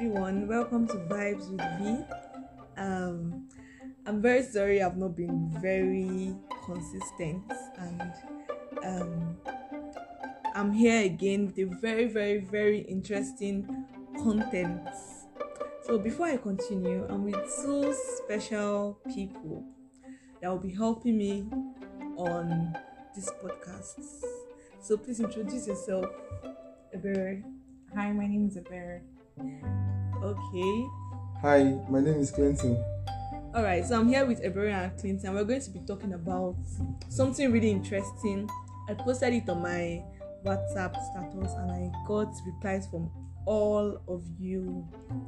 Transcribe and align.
everyone. 0.00 0.48
Welcome 0.48 0.86
to 0.86 0.94
Vibes 0.94 1.50
with 1.50 1.60
V. 1.78 2.02
Um, 2.78 3.46
I'm 4.06 4.22
very 4.22 4.42
sorry 4.42 4.82
I've 4.82 4.96
not 4.96 5.14
been 5.14 5.50
very 5.60 6.34
consistent, 6.64 7.44
and 7.76 8.12
um, 8.82 9.36
I'm 10.54 10.72
here 10.72 11.04
again 11.04 11.44
with 11.44 11.58
a 11.58 11.64
very, 11.82 12.06
very, 12.06 12.38
very 12.38 12.78
interesting 12.78 13.84
content. 14.16 14.88
So 15.84 15.98
before 15.98 16.28
I 16.28 16.38
continue, 16.38 17.06
I'm 17.10 17.24
with 17.24 17.54
two 17.62 17.94
special 18.24 18.98
people 19.12 19.66
that 20.40 20.48
will 20.48 20.56
be 20.56 20.72
helping 20.72 21.18
me 21.18 21.44
on 22.16 22.74
this 23.14 23.30
podcast. 23.44 24.24
So 24.80 24.96
please 24.96 25.20
introduce 25.20 25.66
yourself, 25.66 26.06
Ebere. 26.96 27.42
Hi, 27.94 28.12
my 28.12 28.26
name 28.26 28.46
is 28.46 28.56
Ebere. 28.56 29.02
Okay. 30.22 30.86
Hi, 31.40 31.78
my 31.88 32.00
name 32.00 32.20
is 32.20 32.30
Clinton. 32.30 32.76
All 33.54 33.62
right. 33.62 33.84
So 33.84 33.98
I'm 33.98 34.08
here 34.08 34.26
with 34.26 34.42
Ebere 34.42 34.72
and 34.72 34.98
Clinton. 34.98 35.26
And 35.28 35.36
we're 35.36 35.44
going 35.44 35.62
to 35.62 35.70
be 35.70 35.80
talking 35.80 36.12
about 36.12 36.56
something 37.08 37.50
really 37.50 37.70
interesting. 37.70 38.48
I 38.88 38.94
posted 38.94 39.34
it 39.34 39.48
on 39.48 39.62
my 39.62 40.02
WhatsApp 40.44 40.94
status 41.10 41.52
and 41.54 41.70
I 41.70 41.90
got 42.06 42.32
replies 42.46 42.86
from 42.88 43.10
all 43.46 44.00
of 44.08 44.22
you 44.38 44.86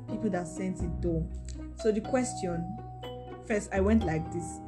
people 0.08 0.30
that 0.30 0.46
sent 0.46 0.80
it 0.80 1.02
though. 1.02 1.28
So 1.76 1.90
the 1.90 2.00
question 2.00 2.64
first 3.46 3.70
I 3.72 3.80
went 3.80 4.04
like 4.04 4.30
this. 4.32 4.60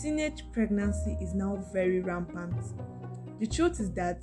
Teenage 0.00 0.44
pregnancy 0.52 1.16
is 1.20 1.34
now 1.34 1.64
very 1.72 2.00
rampant. 2.00 2.54
The 3.40 3.46
truth 3.46 3.80
is 3.80 3.92
that 3.92 4.22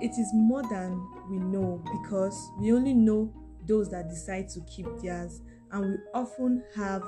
it 0.00 0.12
is 0.18 0.30
more 0.32 0.62
than 0.62 1.00
we 1.30 1.38
know 1.38 1.82
because 2.02 2.50
we 2.58 2.72
only 2.72 2.94
know 2.94 3.32
those 3.70 3.88
that 3.90 4.08
decide 4.08 4.48
to 4.48 4.60
keep 4.62 4.86
theirs 5.00 5.40
and 5.70 5.92
we 5.92 5.96
often 6.12 6.62
have 6.74 7.04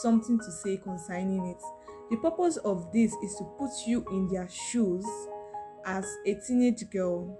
something 0.00 0.38
to 0.38 0.50
say 0.50 0.78
concerning 0.78 1.46
it. 1.46 1.62
The 2.10 2.16
purpose 2.16 2.56
of 2.58 2.90
this 2.92 3.12
is 3.22 3.34
to 3.36 3.44
put 3.58 3.70
you 3.86 4.04
in 4.10 4.26
their 4.28 4.48
shoes 4.48 5.04
as 5.84 6.06
a 6.26 6.34
teenage 6.46 6.88
girl. 6.90 7.38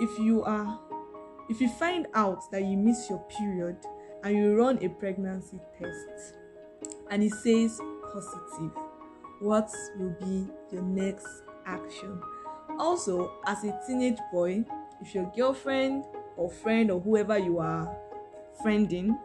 If 0.00 0.16
you 0.18 0.44
are 0.44 0.80
if 1.48 1.60
you 1.60 1.68
find 1.68 2.06
out 2.14 2.50
that 2.52 2.62
you 2.62 2.76
miss 2.76 3.08
your 3.10 3.24
period 3.38 3.78
and 4.22 4.36
you 4.36 4.54
run 4.54 4.82
a 4.84 4.88
pregnancy 4.88 5.58
test 5.78 6.36
and 7.10 7.22
it 7.22 7.32
says 7.32 7.80
positive, 8.12 8.70
what 9.40 9.70
will 9.98 10.14
be 10.20 10.46
your 10.70 10.82
next 10.82 11.26
action? 11.66 12.20
Also, 12.78 13.32
as 13.46 13.64
a 13.64 13.80
teenage 13.86 14.18
boy, 14.30 14.64
if 15.00 15.14
your 15.14 15.32
girlfriend 15.34 16.04
or 16.38 16.50
friend 16.50 16.90
or 16.90 17.00
whoever 17.00 17.36
you 17.36 17.58
are 17.58 17.94
friending 18.64 19.18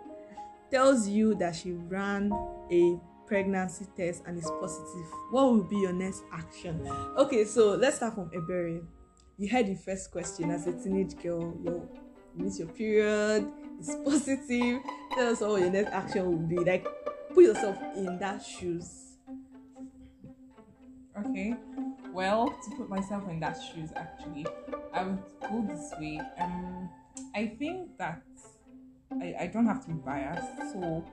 tells 0.69 1.08
you 1.08 1.36
that 1.36 1.55
she 1.55 1.72
ran 1.72 2.31
a 2.72 3.00
pregnancy 3.25 3.86
test 3.95 4.23
and 4.25 4.38
is 4.38 4.50
positive, 4.59 5.05
what 5.31 5.45
will 5.45 5.64
be 5.64 5.78
your 5.78 5.94
next 5.94 6.23
action? 6.33 6.86
Okay, 7.17 7.45
so 7.45 7.75
let's 7.75 7.97
start 7.97 8.16
from 8.16 8.30
Ebere. 8.31 8.83
You 9.38 9.50
heard 9.50 9.67
the 9.67 9.75
first 9.75 10.11
question 10.11 10.52
as 10.52 10.67
a 10.67 10.73
teenage 10.73 11.16
girl, 11.22 11.58
you 11.64 11.88
miss 12.36 12.59
your 12.59 12.67
period, 12.70 13.50
it's 13.80 13.95
positive. 14.05 14.81
Tell 15.16 15.31
us 15.31 15.42
what 15.42 15.61
your 15.61 15.70
next 15.70 15.92
action 15.92 16.25
will 16.25 16.48
be. 16.48 16.58
Like, 16.58 16.88
put 17.33 17.44
yourself 17.44 17.77
in 17.95 18.17
that 18.20 18.44
shoes. 18.44 19.00
Okay. 21.17 21.55
Well, 22.11 22.50
to 22.50 22.75
put 22.77 22.89
myself 22.89 23.27
in 23.30 23.39
that 23.39 23.58
shoes, 23.61 23.89
actually, 23.95 24.45
I 24.94 25.03
would 25.03 25.20
go 25.42 25.66
this 25.67 25.92
way. 26.00 26.22
Um, 26.39 26.89
I 27.36 27.48
think 27.48 27.98
that 27.98 28.22
I, 29.12 29.36
I 29.42 29.48
don't 29.48 29.66
have 29.66 29.81
to 29.86 29.88
be 29.88 29.94
biased. 29.94 30.73
So, 30.73 31.03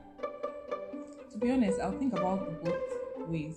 to 1.32 1.38
be 1.38 1.50
honest, 1.50 1.80
I'll 1.80 1.98
think 1.98 2.12
about 2.12 2.62
both 2.62 3.28
ways. 3.28 3.56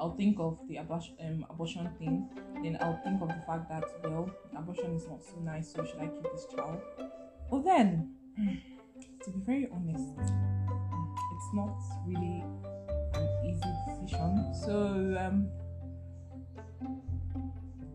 I'll 0.00 0.16
think 0.16 0.38
of 0.40 0.58
the 0.68 0.78
abortion, 0.78 1.14
um, 1.20 1.46
abortion 1.50 1.88
thing. 1.98 2.28
Then 2.62 2.78
I'll 2.80 3.00
think 3.04 3.20
of 3.20 3.28
the 3.28 3.42
fact 3.46 3.68
that 3.68 3.84
well, 4.04 4.30
abortion 4.56 4.96
is 4.96 5.06
not 5.06 5.22
so 5.22 5.36
nice. 5.44 5.72
So 5.72 5.84
should 5.84 6.00
I 6.00 6.06
keep 6.06 6.22
this 6.32 6.46
child? 6.54 6.80
But 7.50 7.64
then, 7.64 8.14
to 9.24 9.30
be 9.30 9.40
very 9.44 9.68
honest, 9.72 10.08
it's 10.18 11.54
not 11.54 11.76
really 12.06 12.42
an 13.14 13.28
easy 13.44 13.70
decision. 13.86 14.54
So 14.54 15.16
um, 15.20 15.50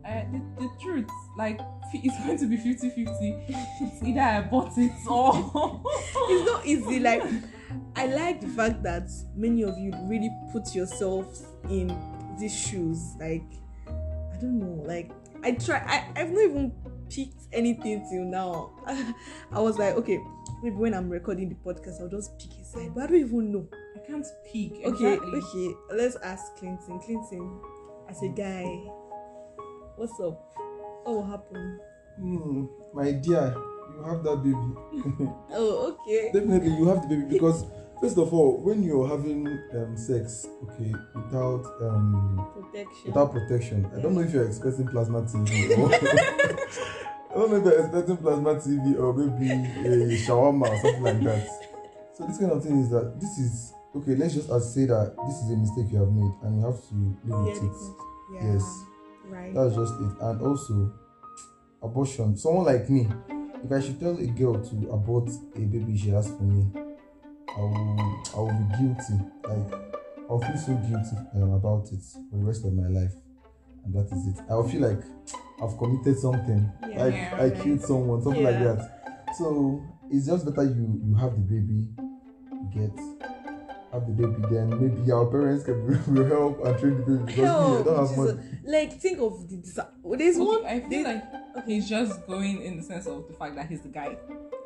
uh, 0.08 0.22
the, 0.32 0.42
the 0.60 0.70
truth, 0.82 1.10
like 1.38 1.60
it's 1.94 2.18
going 2.26 2.38
to 2.38 2.46
be 2.48 2.58
50-50. 2.58 3.46
It's 3.82 4.04
either 4.04 4.22
I 4.22 4.42
bought 4.42 4.72
it 4.78 4.92
or 5.10 5.82
it's 6.30 6.46
not 6.52 6.66
easy. 6.66 7.00
Like 7.00 7.24
I 7.96 8.08
like 8.08 8.42
the 8.42 8.48
fact 8.48 8.84
that 8.84 9.10
many 9.36 9.64
of 9.64 9.78
you 9.78 9.92
really 10.04 10.30
put 10.52 10.74
yourself 10.74 11.28
in 11.70 11.96
these 12.40 12.56
shoes. 12.58 13.16
Like 13.20 13.44
I 13.88 14.38
don't 14.40 14.60
know. 14.60 14.84
Like 14.86 15.12
I 15.44 15.52
try. 15.52 15.78
I 15.80 16.20
I've 16.20 16.32
not 16.32 16.44
even 16.44 16.72
picked 17.10 17.44
anything 17.54 18.06
till 18.10 18.24
now. 18.26 18.72
I 19.52 19.60
was 19.60 19.78
like, 19.78 19.96
okay, 19.96 20.20
maybe 20.64 20.76
when 20.76 20.94
I'm 20.94 21.10
recording 21.10 21.50
the 21.50 21.56
podcast, 21.56 22.02
I'll 22.02 22.10
just 22.10 22.38
pick 22.40 22.52
a 22.60 22.66
side. 22.66 22.92
But 22.96 23.04
I 23.06 23.08
don't 23.08 23.20
even 23.20 23.52
know. 23.52 23.68
I 23.96 24.00
can't. 24.06 24.26
Okay, 24.50 24.72
Exactly. 24.84 25.40
okay. 25.40 25.74
Let's 25.94 26.16
ask 26.18 26.56
Clinton. 26.58 27.00
Clinton, 27.00 27.60
as 28.10 28.22
a 28.24 28.30
guy, 28.30 28.64
what's 29.98 30.20
up? 30.20 30.40
What 31.04 31.16
will 31.16 31.26
happen? 31.26 31.80
Hmm, 32.20 32.66
my 32.94 33.12
dear, 33.12 33.54
you 33.96 34.04
have 34.04 34.24
that 34.24 34.38
baby. 34.44 35.30
Oh, 35.52 35.96
okay. 36.02 36.32
Definitely, 36.34 36.72
you 36.78 36.88
have 36.88 37.02
the 37.04 37.08
baby 37.16 37.26
because 37.34 37.66
first 38.02 38.18
of 38.18 38.34
all, 38.34 38.58
when 38.64 38.84
you're 38.84 39.08
having 39.08 39.48
um, 39.76 39.96
sex, 39.98 40.48
okay, 40.64 40.94
without 41.16 41.66
um, 41.82 42.48
Protection. 42.56 43.06
without 43.08 43.32
protection, 43.32 43.86
I 43.96 44.02
don't 44.02 44.16
know 44.16 44.22
if 44.22 44.34
you're 44.34 44.46
expecting 44.48 44.88
plasma 44.88 45.22
TV 45.24 45.78
or 45.78 45.94
I 47.32 47.34
don't 47.40 47.52
know 47.52 47.58
if 47.58 47.66
you're 47.66 47.80
expecting 47.86 48.18
plasma 48.18 48.56
TV 48.56 49.00
or 49.00 49.14
maybe 49.14 49.52
a 49.52 50.18
shawarma 50.26 50.70
or 50.70 50.78
something 50.82 51.04
like 51.04 51.24
that. 51.24 51.48
So 52.18 52.26
this 52.26 52.38
kind 52.40 52.52
of 52.52 52.64
thing 52.64 52.82
is 52.82 52.90
that 52.90 53.20
this 53.20 53.38
is 53.38 53.74
okay. 53.96 54.16
Let's 54.16 54.34
just 54.34 54.48
say 54.74 54.86
that 54.86 55.16
this 55.28 55.36
is 55.44 55.52
a 55.52 55.56
mistake 55.58 55.92
you 55.92 56.00
have 56.00 56.12
made 56.12 56.34
and 56.44 56.60
you 56.60 56.66
have 56.66 56.82
to 56.90 56.96
live 57.26 57.46
with 57.46 57.64
it. 57.64 57.78
yeah. 58.34 58.54
Yes. 58.54 58.84
Right. 59.30 59.54
That's 59.54 59.76
just 59.76 59.94
it. 59.96 60.22
And 60.22 60.42
also, 60.42 60.94
abortion. 61.82 62.36
Someone 62.38 62.66
like 62.66 62.90
me, 62.90 63.08
if 63.64 63.72
I 63.72 63.80
should 63.82 64.00
tell 64.00 64.18
a 64.18 64.28
girl 64.28 64.56
to 64.64 64.90
abort 64.92 65.30
a 65.56 65.60
baby 65.60 65.98
she 65.98 66.10
has 66.10 66.28
for 66.28 66.44
me, 66.44 66.66
I 66.76 67.60
will, 67.60 68.24
I 68.36 68.40
will 68.40 68.54
be 68.54 68.78
guilty. 68.78 69.24
Like, 69.48 69.96
I'll 70.30 70.40
feel 70.40 70.58
so 70.58 70.74
guilty 70.76 71.18
um, 71.36 71.52
about 71.54 71.88
it 71.92 72.02
for 72.30 72.38
the 72.38 72.44
rest 72.44 72.66
of 72.66 72.74
my 72.74 72.88
life. 72.88 73.14
And 73.86 73.94
that 73.96 74.06
is 74.16 74.28
it. 74.28 74.44
I'll 74.50 74.68
feel 74.68 74.82
like 74.82 75.00
I've 75.64 75.78
committed 75.78 76.20
something. 76.20 76.72
Yeah. 76.90 77.04
like, 77.04 77.14
Yeah, 77.14 77.38
I 77.42 77.50
killed 77.64 77.82
someone, 77.82 78.22
something 78.22 78.44
like 78.44 78.56
Yeah. 78.56 78.74
that. 78.74 79.36
So, 79.38 79.82
it's 80.12 80.26
just 80.28 80.46
better 80.46 80.64
you, 80.64 81.02
you 81.06 81.16
have 81.16 81.32
the 81.34 81.40
baby, 81.40 81.88
get. 82.74 82.92
Have 83.94 84.06
the 84.06 84.12
baby, 84.28 84.36
then 84.52 84.70
maybe 84.70 85.12
our 85.12 85.26
parents 85.26 85.64
can 85.64 85.86
will 86.14 86.26
help 86.26 86.66
and 86.66 86.78
train 86.78 86.98
the 86.98 87.04
baby 87.04 87.24
because 87.26 87.40
I 87.40 87.42
Hell, 87.46 87.84
don't 87.84 88.08
have 88.08 88.18
money. 88.18 88.40
Like 88.66 89.00
think 89.00 89.20
of 89.20 89.48
the 89.50 89.56
disa- 89.58 89.90
there's 90.04 90.36
Okay, 90.38 90.46
one 90.46 90.66
I 90.66 90.80
feel 90.82 91.04
like 91.06 91.24
he's 91.66 91.88
just 91.90 92.28
going 92.28 92.62
in 92.64 92.76
the 92.78 92.84
sense 92.84 93.08
of 93.08 93.28
the 93.30 93.34
fact 93.34 93.56
that 93.56 93.68
he's 93.68 93.82
the 93.82 93.88
guy. 93.88 94.18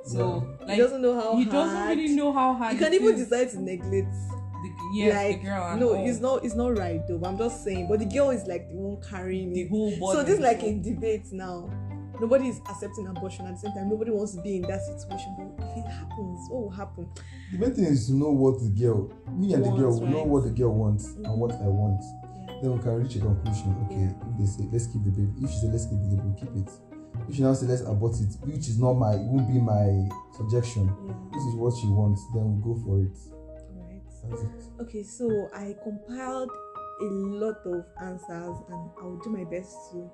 So 0.06 0.48
he 0.62 0.66
like 0.66 0.78
doesn't 0.80 1.02
know 1.04 1.14
how 1.22 1.36
he 1.36 1.44
hard. 1.44 1.52
doesn't 1.52 1.88
really 1.90 2.16
know 2.16 2.34
how 2.34 2.54
hard 2.56 2.74
You 2.74 2.80
can 2.80 2.94
even 2.96 3.14
is. 3.14 3.28
decide 3.30 3.50
to 3.52 3.62
neglect. 3.62 4.12
the, 4.12 4.70
yes, 4.96 5.14
like 5.16 5.42
the 5.42 5.48
girl 5.48 5.78
no, 5.78 5.96
all. 5.96 6.08
it's 6.10 6.20
not 6.20 6.44
it's 6.44 6.56
not 6.56 6.76
right 6.78 7.02
though. 7.08 7.20
But 7.20 7.30
I'm 7.30 7.38
just 7.38 7.64
saying. 7.64 7.88
But 7.88 8.00
the 8.00 8.06
girl 8.06 8.32
is 8.32 8.48
like 8.48 8.70
the 8.70 8.76
one 8.76 9.02
carrying 9.08 9.54
the 9.54 9.68
whole 9.68 9.92
body. 10.00 10.18
So 10.18 10.24
this 10.24 10.36
is 10.36 10.40
like 10.40 10.64
a 10.64 10.74
debate 10.74 11.32
now. 11.32 11.70
Nobody 12.22 12.50
is 12.50 12.62
accepting 12.70 13.08
abortion 13.08 13.48
at 13.48 13.54
the 13.56 13.60
same 13.60 13.74
time. 13.74 13.90
Nobody 13.90 14.12
wants 14.12 14.36
to 14.36 14.42
be 14.42 14.58
in 14.58 14.62
that 14.64 14.82
situation. 14.86 15.36
But 15.58 15.66
if 15.66 15.78
it 15.78 15.88
happens, 15.90 16.48
what 16.50 16.62
will 16.64 16.70
happen? 16.70 17.10
The 17.52 17.58
main 17.58 17.74
thing 17.74 17.86
is 17.86 18.08
to 18.08 18.14
know 18.14 18.30
what 18.32 18.60
the 18.62 18.70
girl, 18.70 19.12
me 19.32 19.54
and 19.54 19.66
the 19.66 19.72
girl, 19.72 19.90
Wants, 19.90 20.00
will 20.02 20.08
know 20.08 20.24
what 20.24 20.44
the 20.44 20.52
girl 20.52 20.74
wants 20.74 21.08
Mhm. 21.14 21.26
and 21.26 21.42
what 21.42 21.52
I 21.54 21.68
want. 21.68 22.02
Yeah. 22.48 22.60
Then 22.62 22.74
we 22.74 22.80
can 22.80 22.94
reach 23.02 23.16
a 23.16 23.20
conclusion. 23.20 23.76
Okay, 23.86 24.02
Yeah. 24.02 24.30
if 24.30 24.38
they 24.38 24.46
say 24.46 24.70
let's 24.72 24.86
keep 24.88 25.04
the 25.04 25.10
baby, 25.10 25.34
if 25.42 25.50
she 25.50 25.58
say 25.58 25.68
let's 25.72 25.86
keep 25.88 26.00
the 26.00 26.08
baby, 26.16 26.22
we'll 26.24 26.36
keep 26.36 26.56
it. 26.56 26.70
If 27.28 27.36
she 27.36 27.42
now 27.42 27.54
say 27.54 27.66
let's 27.66 27.82
abort 27.82 28.14
it, 28.22 28.38
which 28.46 28.70
is 28.70 28.78
not 28.80 28.94
my, 28.94 29.16
it 29.16 29.26
won't 29.28 29.48
be 29.48 29.60
my 29.60 30.08
suggestion. 30.38 30.86
Yeah. 31.08 31.14
This 31.34 31.44
is 31.46 31.56
what 31.56 31.74
she 31.76 31.88
wants, 31.90 32.22
then 32.34 32.44
we'll 32.62 32.76
go 32.76 32.80
for 32.86 33.00
it. 33.02 33.18
That's 34.30 34.44
it. 34.44 34.50
Okay, 34.80 35.02
so 35.04 35.50
I 35.54 35.76
compiled 35.84 36.52
a 37.02 37.06
lot 37.06 37.58
of 37.66 37.84
answers 38.00 38.58
and 38.70 38.90
I'll 39.02 39.18
do 39.24 39.32
my 39.32 39.44
best 39.46 39.74
to 39.92 40.08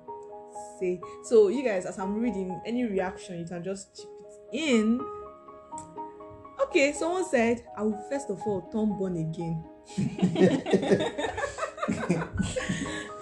say. 0.78 1.00
So, 1.24 1.48
you 1.48 1.64
guys, 1.64 1.86
as 1.86 1.98
I'm 1.98 2.20
reading, 2.20 2.60
any 2.66 2.84
reaction 2.84 3.38
you 3.38 3.46
can 3.46 3.62
just 3.62 3.96
chip 3.96 4.08
it 4.52 4.58
in. 4.58 5.00
Okay, 6.62 6.92
someone 6.92 7.24
said, 7.24 7.64
I 7.76 7.82
will 7.82 7.98
first 8.10 8.30
of 8.30 8.42
all 8.42 8.62
turn 8.70 8.98
born 8.98 9.16
again. 9.16 9.64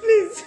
Please 0.00 0.44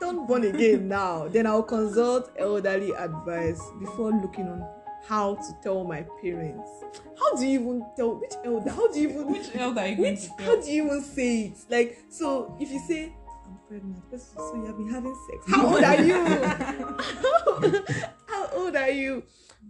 turn 0.00 0.26
born 0.26 0.44
again 0.44 0.88
now. 0.88 1.28
Then 1.28 1.46
I'll 1.46 1.62
consult 1.62 2.30
elderly 2.38 2.92
advice 2.92 3.60
before 3.80 4.12
looking 4.12 4.48
on 4.48 4.64
how 5.08 5.34
to 5.34 5.56
tell 5.62 5.84
my 5.84 6.04
parents. 6.22 6.70
How 7.18 7.36
do 7.36 7.46
you 7.46 7.60
even 7.60 7.84
tell 7.96 8.14
which 8.20 8.34
elder? 8.44 8.70
How 8.70 8.92
do 8.92 9.00
you 9.00 9.08
even 9.10 9.32
Which 9.32 9.54
elder 9.54 9.80
are 9.80 9.88
you 9.88 9.96
going 9.96 10.14
which 10.14 10.28
how 10.38 10.60
do 10.60 10.70
you 10.70 10.86
even 10.86 11.02
say 11.02 11.40
it? 11.46 11.58
Like 11.68 11.98
so 12.08 12.56
if 12.60 12.70
you 12.70 12.78
say 12.78 13.12
I'm 13.50 13.58
pregnant, 13.68 14.10
person 14.10 14.36
so 14.36 14.54
you 14.56 14.66
have 14.66 14.76
been 14.76 14.90
having 14.90 15.14
sex. 15.28 15.44
How 15.48 15.66
old 15.74 15.82
are 15.82 16.02
you? 16.02 16.24
how 18.26 18.48
old 18.54 18.76
are 18.76 18.90
you? 18.90 19.22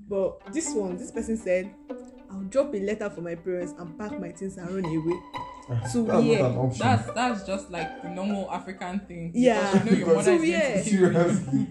But 0.08 0.52
this 0.52 0.72
one, 0.74 0.96
this 0.98 1.10
person 1.10 1.36
said, 1.36 1.74
I'll 2.30 2.42
drop 2.42 2.72
a 2.74 2.78
letter 2.78 3.10
for 3.10 3.20
my 3.22 3.34
parents 3.34 3.74
and 3.78 3.98
pack 3.98 4.18
my 4.20 4.30
things 4.30 4.56
and 4.56 4.70
run 4.70 4.84
away. 4.84 5.20
Ah, 5.70 5.84
so 5.86 6.04
That's 6.04 6.22
weird. 6.22 6.40
not 6.42 6.50
an 6.50 6.56
option. 6.58 6.86
That's 6.86 7.10
that's 7.12 7.46
just 7.46 7.70
like 7.70 8.02
the 8.02 8.08
normal 8.10 8.50
African 8.50 9.00
thing. 9.00 9.32
Yeah. 9.34 9.84
You 9.84 9.90
know 9.90 9.96
your 9.98 10.06
So 10.08 10.18
is 10.20 10.26
going 10.26 10.40
weird. 10.40 10.84
to 10.84 10.90
kill 10.90 11.00
you. 11.00 11.12
Seriously. 11.12 11.66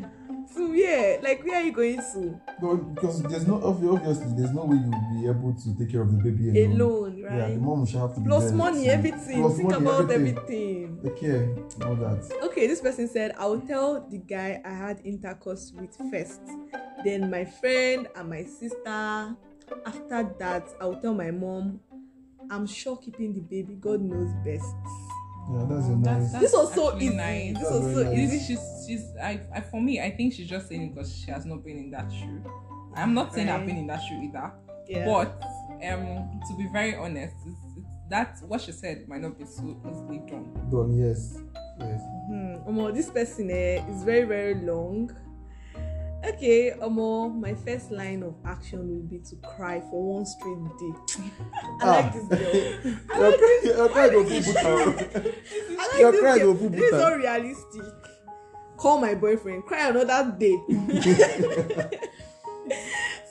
So 0.53 0.71
yeah, 0.73 1.17
like 1.21 1.43
where 1.45 1.61
are 1.61 1.63
you 1.63 1.71
going 1.71 1.97
to? 2.13 2.41
No, 2.61 2.75
because 2.77 3.21
there's 3.23 3.47
no 3.47 3.61
obviously 3.63 4.33
there's 4.35 4.51
no 4.51 4.65
way 4.65 4.77
you'll 4.77 5.21
be 5.21 5.27
able 5.29 5.53
to 5.53 5.77
take 5.77 5.91
care 5.91 6.01
of 6.01 6.11
the 6.11 6.17
baby 6.23 6.49
alone. 6.65 6.81
Alone, 6.81 7.08
Yeah, 7.37 7.47
the 7.49 7.57
mom 7.57 7.85
should 7.85 7.99
have 7.99 8.13
to 8.15 8.19
be 8.21 8.27
Plus 8.27 8.45
there 8.45 8.53
money, 8.55 8.83
to- 8.85 8.89
everything. 8.91 9.41
plus 9.41 9.57
Think 9.57 9.69
money, 9.71 9.85
about 9.85 10.11
everything. 10.11 10.37
everything. 10.37 10.99
The 11.03 11.09
care, 11.11 11.55
all 11.87 11.95
that. 11.95 12.31
Okay, 12.43 12.67
this 12.67 12.81
person 12.81 13.07
said, 13.07 13.33
I 13.37 13.45
will 13.45 13.61
tell 13.61 14.07
the 14.09 14.17
guy 14.17 14.61
I 14.65 14.69
had 14.73 15.01
intercourse 15.05 15.71
with 15.75 15.95
first, 16.11 16.41
then 17.03 17.29
my 17.29 17.45
friend 17.45 18.07
and 18.15 18.29
my 18.29 18.43
sister. 18.43 19.35
After 19.85 20.33
that, 20.39 20.67
I 20.81 20.85
will 20.85 20.99
tell 20.99 21.13
my 21.13 21.31
mom. 21.31 21.79
I'm 22.49 22.65
sure 22.65 22.97
keeping 22.97 23.33
the 23.33 23.41
baby, 23.41 23.75
God 23.75 24.01
knows 24.01 24.31
best. 24.43 24.73
Yeah, 25.51 25.65
that's 25.69 25.85
a 25.87 25.95
nice. 25.95 26.31
This 26.33 26.53
was 26.53 26.73
so 26.73 26.89
actually 26.91 27.05
easy. 27.07 27.15
nice. 27.15 27.53
This 27.59 27.69
was 27.71 27.93
so 27.95 28.03
nice. 28.03 28.17
easy. 28.17 28.35
Easy, 28.37 28.45
she's 28.47 28.85
she's 28.87 29.03
I, 29.21 29.39
I 29.53 29.61
for 29.61 29.79
me 29.81 29.99
I 30.01 30.09
think 30.11 30.33
she's 30.33 30.47
just 30.47 30.67
saying 30.67 30.81
it 30.83 30.95
because 30.95 31.15
she 31.15 31.29
has 31.31 31.45
not 31.45 31.63
been 31.63 31.77
in 31.77 31.91
that 31.91 32.11
shoe. 32.11 32.41
I'm 32.95 33.13
not 33.13 33.33
saying 33.33 33.49
I've 33.49 33.65
been 33.65 33.77
in 33.77 33.87
that 33.87 34.01
shoe 34.01 34.19
either. 34.21 34.51
Yeah. 34.87 35.05
But 35.05 35.41
um 35.83 36.39
to 36.47 36.57
be 36.57 36.67
very 36.71 36.95
honest, 36.95 37.35
it's, 37.45 37.57
it's, 37.77 37.87
that's 38.09 38.41
what 38.41 38.61
she 38.61 38.71
said 38.71 39.07
might 39.07 39.21
not 39.21 39.37
be 39.37 39.45
so 39.45 39.77
easily 39.89 40.19
done. 40.27 40.51
Done, 40.71 40.93
yes. 40.97 41.37
Yes. 41.79 42.01
Hmm. 42.27 42.55
Omo, 42.67 42.93
this 42.93 43.09
person 43.09 43.49
eh, 43.51 43.81
is 43.89 44.03
very 44.03 44.23
very 44.25 44.55
long. 44.55 45.11
Okay, 46.27 46.73
Omo, 46.81 47.33
my 47.39 47.53
first 47.53 47.91
line 47.91 48.23
of 48.23 48.35
action 48.45 48.79
will 48.89 49.03
be 49.07 49.19
to 49.19 49.37
cry 49.37 49.79
for 49.79 50.15
one 50.15 50.25
straight 50.25 50.57
day. 50.77 50.93
I 51.81 51.81
Ah. 51.81 51.91
like 51.91 52.13
this 52.13 52.27
girl. 52.27 52.95
I 53.09 53.19
like 53.19 53.39
this. 53.39 53.65
you're 53.65 53.89
crying 53.89 54.11
I 54.11 54.15
of 54.15 54.31
like 54.31 54.43
Ubuta. 54.43 54.65
I 55.79 55.83
like 56.03 56.11
this 56.11 56.21
girl. 56.43 56.69
This 56.69 56.81
is 56.83 56.91
not 57.01 57.17
realistic. 57.17 57.83
Call 58.75 58.99
my 58.99 59.13
boyfriend. 59.15 59.63
Cry 59.65 59.87
another 59.89 60.35
day. 60.37 60.57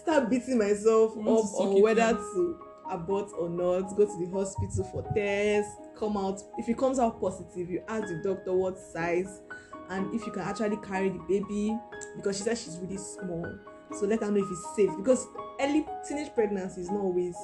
Start 0.09 0.31
beating 0.31 0.57
myself 0.57 1.13
up 1.19 1.27
on 1.27 1.83
whether 1.83 2.15
to 2.15 2.59
abort 2.91 3.31
or 3.39 3.51
not. 3.51 3.95
Go 3.95 4.07
to 4.07 4.25
the 4.25 4.31
hospital 4.33 4.85
for 4.85 5.03
tests. 5.15 5.71
Come 5.99 6.17
out. 6.17 6.41
If 6.57 6.67
it 6.67 6.79
comes 6.79 6.99
out 6.99 7.21
positive, 7.21 7.69
you 7.69 7.83
ask 7.89 8.09
the 8.09 8.23
doctor 8.25 8.55
what 8.55 8.79
size 8.79 9.43
and 9.91 10.15
if 10.15 10.25
you 10.25 10.33
can 10.33 10.43
actually 10.43 10.79
carry 10.79 11.11
the 11.11 11.19
baby 11.29 11.79
because 12.17 12.39
she 12.39 12.43
said 12.43 12.57
she's 12.57 12.79
really 12.79 12.97
small. 12.97 13.59
So 13.99 14.07
let 14.07 14.23
her 14.23 14.31
know 14.31 14.39
if 14.43 14.51
it's 14.51 14.77
safe 14.77 14.91
because 14.97 15.27
early 15.61 15.85
teenage 16.09 16.33
pregnancy 16.35 16.81
is 16.81 16.91
not 16.91 17.01
always 17.01 17.37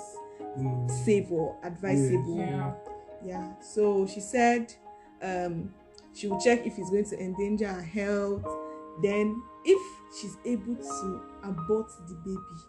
Mm. 0.59 0.89
safe 1.05 1.31
or 1.33 1.57
advisable. 1.65 2.39
Yeah. 2.39 2.73
Yeah. 3.25 3.53
So 3.61 4.07
she 4.07 4.21
said 4.21 4.73
um, 5.21 5.75
she 6.15 6.29
will 6.29 6.41
check 6.41 6.65
if 6.67 6.79
it's 6.79 6.91
going 6.91 7.05
to 7.07 7.19
endanger 7.21 7.67
her 7.69 7.83
health. 7.83 8.45
Then, 9.03 9.43
if 9.65 9.81
she's 10.19 10.37
able 10.45 10.77
to 10.77 11.23
abort 11.43 11.91
the 12.09 12.15
baby, 12.25 12.61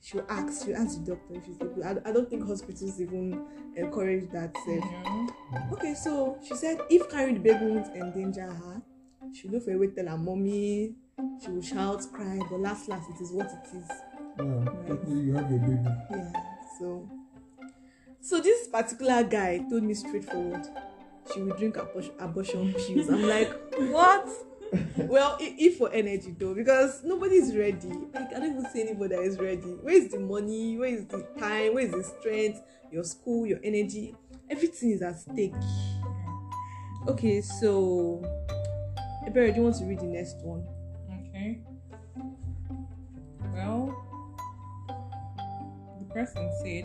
she'll 0.00 0.24
ask. 0.28 0.64
She'll 0.64 0.76
ask 0.76 0.98
the 1.04 1.14
doctor 1.14 1.34
if 1.34 1.44
she's 1.44 1.60
able. 1.60 1.84
I, 1.84 2.08
I 2.08 2.12
don't 2.12 2.28
think 2.28 2.46
hospitals 2.46 3.00
even 3.00 3.44
encourage 3.76 4.30
that. 4.30 4.54
Yeah. 4.66 5.26
Okay, 5.72 5.94
so 5.94 6.38
she 6.46 6.54
said 6.54 6.80
if 6.90 7.10
carrying 7.10 7.34
the 7.34 7.40
baby 7.40 7.66
won't 7.66 7.94
endanger 7.94 8.50
her, 8.50 8.82
she'll 9.34 9.50
look 9.50 9.64
for 9.64 9.72
a 9.72 9.78
way 9.78 9.88
to 9.88 9.94
tell 9.94 10.06
her 10.06 10.18
mommy. 10.18 10.94
She 11.44 11.50
will 11.50 11.62
shout, 11.62 12.04
cry, 12.12 12.38
but 12.48 12.60
last, 12.60 12.88
last, 12.88 13.10
it 13.10 13.22
is 13.22 13.32
what 13.32 13.46
it 13.46 13.76
is. 13.76 13.88
Yeah, 14.38 14.64
technically 14.86 15.20
you 15.20 15.34
have 15.34 15.50
your 15.50 15.60
baby. 15.60 15.88
Yeah, 16.10 16.32
so 16.78 17.10
so 18.20 18.40
this 18.40 18.68
particular 18.68 19.22
guy 19.24 19.58
told 19.68 19.82
me 19.82 19.94
straightforward 19.94 20.66
she 21.32 21.40
will 21.42 21.56
drink 21.56 21.76
abortion 21.76 22.72
pills. 22.74 23.08
I'm 23.08 23.26
like, 23.28 23.52
what? 23.90 24.28
well, 24.96 25.36
if 25.40 25.78
for 25.78 25.90
energy 25.92 26.34
though, 26.38 26.54
because 26.54 27.02
nobody's 27.04 27.56
ready. 27.56 27.88
Like, 28.12 28.34
I 28.34 28.40
don't 28.40 28.58
even 28.58 28.70
see 28.70 28.82
anybody 28.82 29.16
that 29.16 29.22
is 29.22 29.38
ready. 29.38 29.76
Where 29.82 29.94
is 29.94 30.10
the 30.10 30.20
money? 30.20 30.76
Where 30.76 30.88
is 30.88 31.06
the 31.06 31.26
time? 31.38 31.74
Where 31.74 31.84
is 31.84 31.92
the 31.92 32.04
strength? 32.04 32.60
Your 32.90 33.04
school, 33.04 33.46
your 33.46 33.60
energy, 33.62 34.14
everything 34.50 34.90
is 34.92 35.02
at 35.02 35.18
stake. 35.18 35.54
Okay, 37.06 37.40
so 37.40 38.22
Ebere, 39.26 39.50
do 39.52 39.60
you 39.60 39.62
want 39.62 39.76
to 39.76 39.84
read 39.84 40.00
the 40.00 40.06
next 40.06 40.36
one? 40.38 40.66
Okay. 41.28 41.60
Well, 43.54 43.94
the 45.98 46.14
person 46.14 46.50
said, 46.62 46.84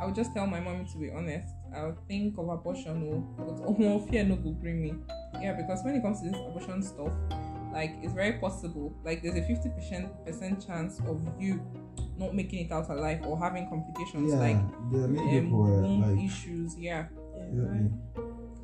I 0.00 0.06
would 0.06 0.14
just 0.14 0.32
tell 0.34 0.46
my 0.46 0.60
mommy 0.60 0.86
to 0.92 0.98
be 0.98 1.10
honest. 1.10 1.54
I'll 1.74 1.96
think 2.08 2.36
of 2.38 2.48
abortion, 2.48 3.08
oh, 3.12 3.44
but 3.44 3.84
oh, 3.84 4.06
fear 4.10 4.24
no 4.24 4.36
go 4.36 4.50
bring 4.50 4.82
me. 4.82 4.94
Yeah, 5.40 5.52
because 5.52 5.84
when 5.84 5.94
it 5.94 6.02
comes 6.02 6.20
to 6.20 6.30
this 6.30 6.38
abortion 6.38 6.82
stuff, 6.82 7.12
like 7.72 7.94
it's 8.02 8.14
very 8.14 8.34
possible. 8.34 8.92
Like 9.04 9.22
there's 9.22 9.36
a 9.36 9.42
fifty 9.42 9.68
percent 9.70 10.08
percent 10.24 10.64
chance 10.66 11.00
of 11.06 11.20
you 11.38 11.60
not 12.18 12.34
making 12.34 12.66
it 12.66 12.72
out 12.72 12.88
alive 12.90 13.22
or 13.24 13.38
having 13.38 13.68
complications 13.68 14.32
Yeah, 14.32 14.38
like 14.38 14.92
there 14.92 15.02
are 15.02 15.08
many 15.08 15.38
um, 15.38 15.44
people 15.44 15.62
womb 15.62 16.16
like 16.16 16.24
issues. 16.24 16.78
Yeah. 16.78 17.06
yeah, 17.36 17.88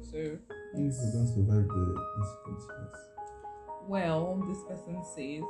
So 0.02 0.38
many 0.74 0.90
people 0.90 1.10
don't 1.12 1.28
survive 1.28 1.66
the 1.68 2.02
incident. 2.48 2.60
Yes. 2.68 3.00
Well, 3.88 4.42
this 4.48 4.58
person 4.68 5.02
says, 5.14 5.44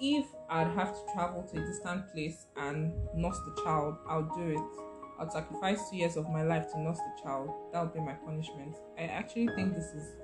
if 0.00 0.26
I'd 0.48 0.68
have 0.68 0.94
to 0.94 1.12
travel 1.12 1.42
to 1.52 1.60
a 1.60 1.66
distant 1.66 2.10
place 2.12 2.46
and 2.56 2.92
nurse 3.14 3.38
the 3.44 3.62
child, 3.64 3.96
I'll 4.08 4.30
do 4.36 4.50
it. 4.50 4.89
I'll 5.20 5.30
sacrifice 5.30 5.90
two 5.90 5.96
years 5.96 6.16
of 6.16 6.28
my 6.30 6.42
life 6.42 6.72
to 6.72 6.80
nurse 6.80 6.96
the 6.98 7.22
child. 7.22 7.50
That 7.72 7.82
would 7.82 7.92
be 7.94 8.00
my 8.00 8.14
punishment. 8.14 8.74
I 8.98 9.02
actually 9.02 9.48
think 9.54 9.74
this 9.74 9.84
is. 9.92 10.14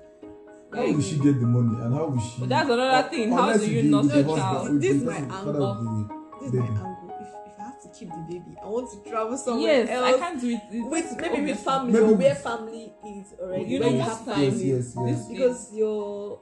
How 0.73 0.81
will 0.91 1.01
she 1.01 1.17
get 1.19 1.39
the 1.39 1.45
money 1.45 1.79
and 1.81 1.93
how 1.93 2.07
will 2.07 2.19
she? 2.19 2.39
But 2.41 2.49
that's 2.49 2.69
another 2.69 3.07
thing. 3.09 3.31
How 3.31 3.55
do 3.55 3.71
you 3.71 3.83
the- 3.83 3.89
nurse 3.89 4.07
the 4.07 4.23
the 4.23 4.35
child? 4.35 4.67
if 4.75 4.81
This 4.81 4.95
is 4.95 5.03
my 5.03 5.21
father 5.21 5.49
angle. 5.49 5.63
of 5.63 6.41
This 6.41 6.47
is 6.49 6.59
my 6.59 6.65
baby. 6.65 6.73
angle. 6.77 7.11
If, 7.21 7.27
if 7.53 7.59
I 7.59 7.63
have 7.63 7.81
to 7.83 7.89
keep 7.97 8.09
the 8.09 8.25
baby, 8.27 8.57
I 8.61 8.65
want 8.67 8.91
to 8.91 9.09
travel 9.09 9.37
somewhere 9.37 9.71
Yes, 9.85 9.89
else. 9.89 10.15
I 10.15 10.17
can't 10.17 10.41
do 10.41 10.47
it. 10.49 10.61
It's 10.71 10.89
with 10.91 11.21
maybe 11.21 11.41
with 11.51 11.59
family 11.59 11.93
Maybe 11.93 12.05
or 12.05 12.15
where 12.15 12.35
family 12.35 12.93
is 13.05 13.33
already. 13.39 13.63
You 13.65 13.79
where 13.79 13.89
know 13.89 13.95
you 13.95 14.01
have 14.01 14.25
time? 14.25 14.35
family. 14.51 14.63
Yes, 14.73 14.93
yes, 14.97 15.07
yes. 15.07 15.27
Because 15.29 15.69
you're. 15.73 16.39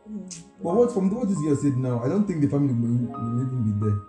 But 0.63 0.73
what 0.75 0.91
from 0.93 1.13
what 1.13 1.27
this 1.29 1.37
girl 1.41 1.55
said 1.57 1.75
now, 1.77 2.01
I 2.03 2.07
don't 2.09 2.25
think 2.25 2.39
the 2.41 2.47
family 2.47 2.73
will, 2.73 3.11
will 3.11 3.41
even 3.45 3.61
be 3.67 3.85
there. 3.85 3.99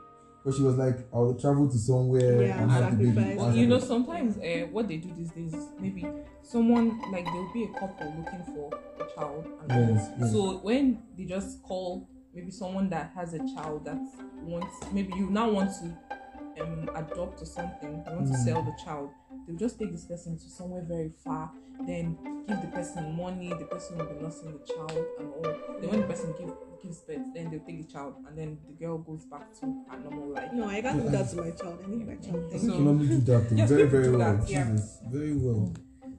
Because 0.46 0.58
she 0.58 0.62
was 0.64 0.76
like, 0.76 0.96
I 1.12 1.16
will 1.16 1.34
travel 1.34 1.68
to 1.68 1.76
somewhere 1.76 2.40
Yeah, 2.46 2.62
and 2.62 2.70
have 2.70 2.96
the 2.96 3.04
baby. 3.06 3.16
sacrifice. 3.16 3.36
Well, 3.36 3.56
you 3.56 3.66
know, 3.66 3.80
sometimes 3.80 4.38
uh, 4.38 4.68
what 4.70 4.86
they 4.86 4.98
do 4.98 5.12
these 5.16 5.30
days 5.32 5.52
is 5.52 5.66
maybe 5.80 6.06
someone 6.42 7.00
like 7.10 7.24
there'll 7.24 7.52
be 7.52 7.64
a 7.64 7.68
couple 7.80 8.06
looking 8.16 8.44
for 8.54 8.70
a 9.00 9.12
child, 9.12 9.44
and 9.68 9.96
Yes, 9.96 10.08
yes. 10.20 10.30
so 10.30 10.58
when 10.58 11.02
they 11.18 11.24
just 11.24 11.60
call 11.64 12.08
maybe 12.32 12.52
someone 12.52 12.88
that 12.90 13.10
has 13.16 13.34
a 13.34 13.38
child 13.56 13.86
that 13.86 13.98
wants 14.44 14.72
maybe 14.92 15.12
you 15.16 15.30
now 15.30 15.50
want 15.50 15.68
to 15.80 16.62
um 16.62 16.88
adopt 16.94 17.42
or 17.42 17.46
something, 17.46 18.04
you 18.06 18.12
want 18.14 18.28
to 18.28 18.32
Mm. 18.34 18.44
sell 18.44 18.62
the 18.62 18.74
child, 18.84 19.10
they'll 19.46 19.56
just 19.56 19.78
take 19.78 19.92
this 19.92 20.04
person 20.04 20.36
to 20.38 20.48
somewhere 20.50 20.82
very 20.86 21.12
far, 21.24 21.50
then 21.86 22.16
give 22.48 22.60
the 22.60 22.68
person 22.68 23.16
money, 23.16 23.48
the 23.50 23.64
person 23.66 23.98
will 23.98 24.06
be 24.06 24.20
nursing 24.22 24.52
the 24.52 24.72
child 24.72 25.04
and 25.18 25.28
all. 25.34 25.54
Then 25.80 25.90
when 25.90 26.00
the 26.00 26.06
person 26.06 26.34
give, 26.38 26.52
gives 26.82 26.98
birth, 27.00 27.26
then 27.34 27.50
they'll 27.50 27.60
take 27.60 27.86
the 27.86 27.92
child 27.92 28.14
and 28.26 28.36
then 28.36 28.58
the 28.66 28.72
girl 28.74 28.98
goes 28.98 29.24
back 29.24 29.52
to 29.60 29.66
her 29.90 29.98
normal 29.98 30.28
life. 30.34 30.52
No, 30.52 30.68
I 30.68 30.80
can't 30.82 31.02
do 31.02 31.08
that 31.10 31.28
to 31.30 31.36
my 31.36 31.50
child. 31.50 31.78
I 31.84 31.90
need 31.90 32.06
my 32.06 32.16
child. 32.16 32.50
Thank 32.50 32.62
So- 32.62 32.74
you 32.74 32.80
normally 32.84 33.08
do 33.08 33.18
that 33.20 33.52
Yes, 33.52 33.68
very, 33.68 33.84
very 33.84 34.10
well. 34.10 34.36
that, 34.36 34.48
yeah. 34.48 34.70
Jesus, 34.70 34.98
very 35.10 35.32
well. 35.36 35.72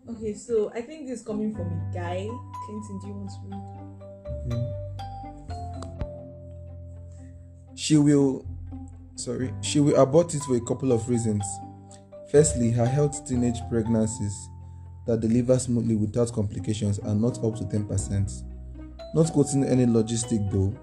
Okay, 0.10 0.34
so 0.34 0.72
I 0.74 0.82
think 0.82 1.08
this 1.08 1.20
is 1.20 1.26
coming 1.26 1.54
from 1.54 1.68
a 1.68 1.92
guy. 1.94 2.28
Clinton, 2.66 3.00
do 3.02 3.08
you 3.08 3.14
want 3.14 3.30
to 3.30 3.38
read? 3.44 4.54
Okay. 4.54 4.74
She 7.76 7.98
will, 7.98 8.46
sorry, 9.16 9.54
she 9.62 9.80
will 9.80 9.96
abort 9.98 10.34
it 10.34 10.42
for 10.44 10.56
a 10.56 10.62
couple 10.62 10.92
of 10.92 11.08
reasons. 11.10 11.44
Firstly, 12.30 12.72
her 12.72 12.86
health 12.86 13.28
teenage 13.28 13.60
pregnancies 13.70 14.50
that 15.06 15.22
deliver 15.22 15.58
smoothly 15.58 15.96
without 15.96 16.34
complications 16.34 17.00
are 17.00 17.16
not 17.16 17.44
up 17.44 17.56
to 17.56 17.64
10%. 17.64 18.44
Not 19.16 19.32
quoting 19.32 19.64
any 19.64 19.86
logistic 19.86 20.52
though. 20.52 20.74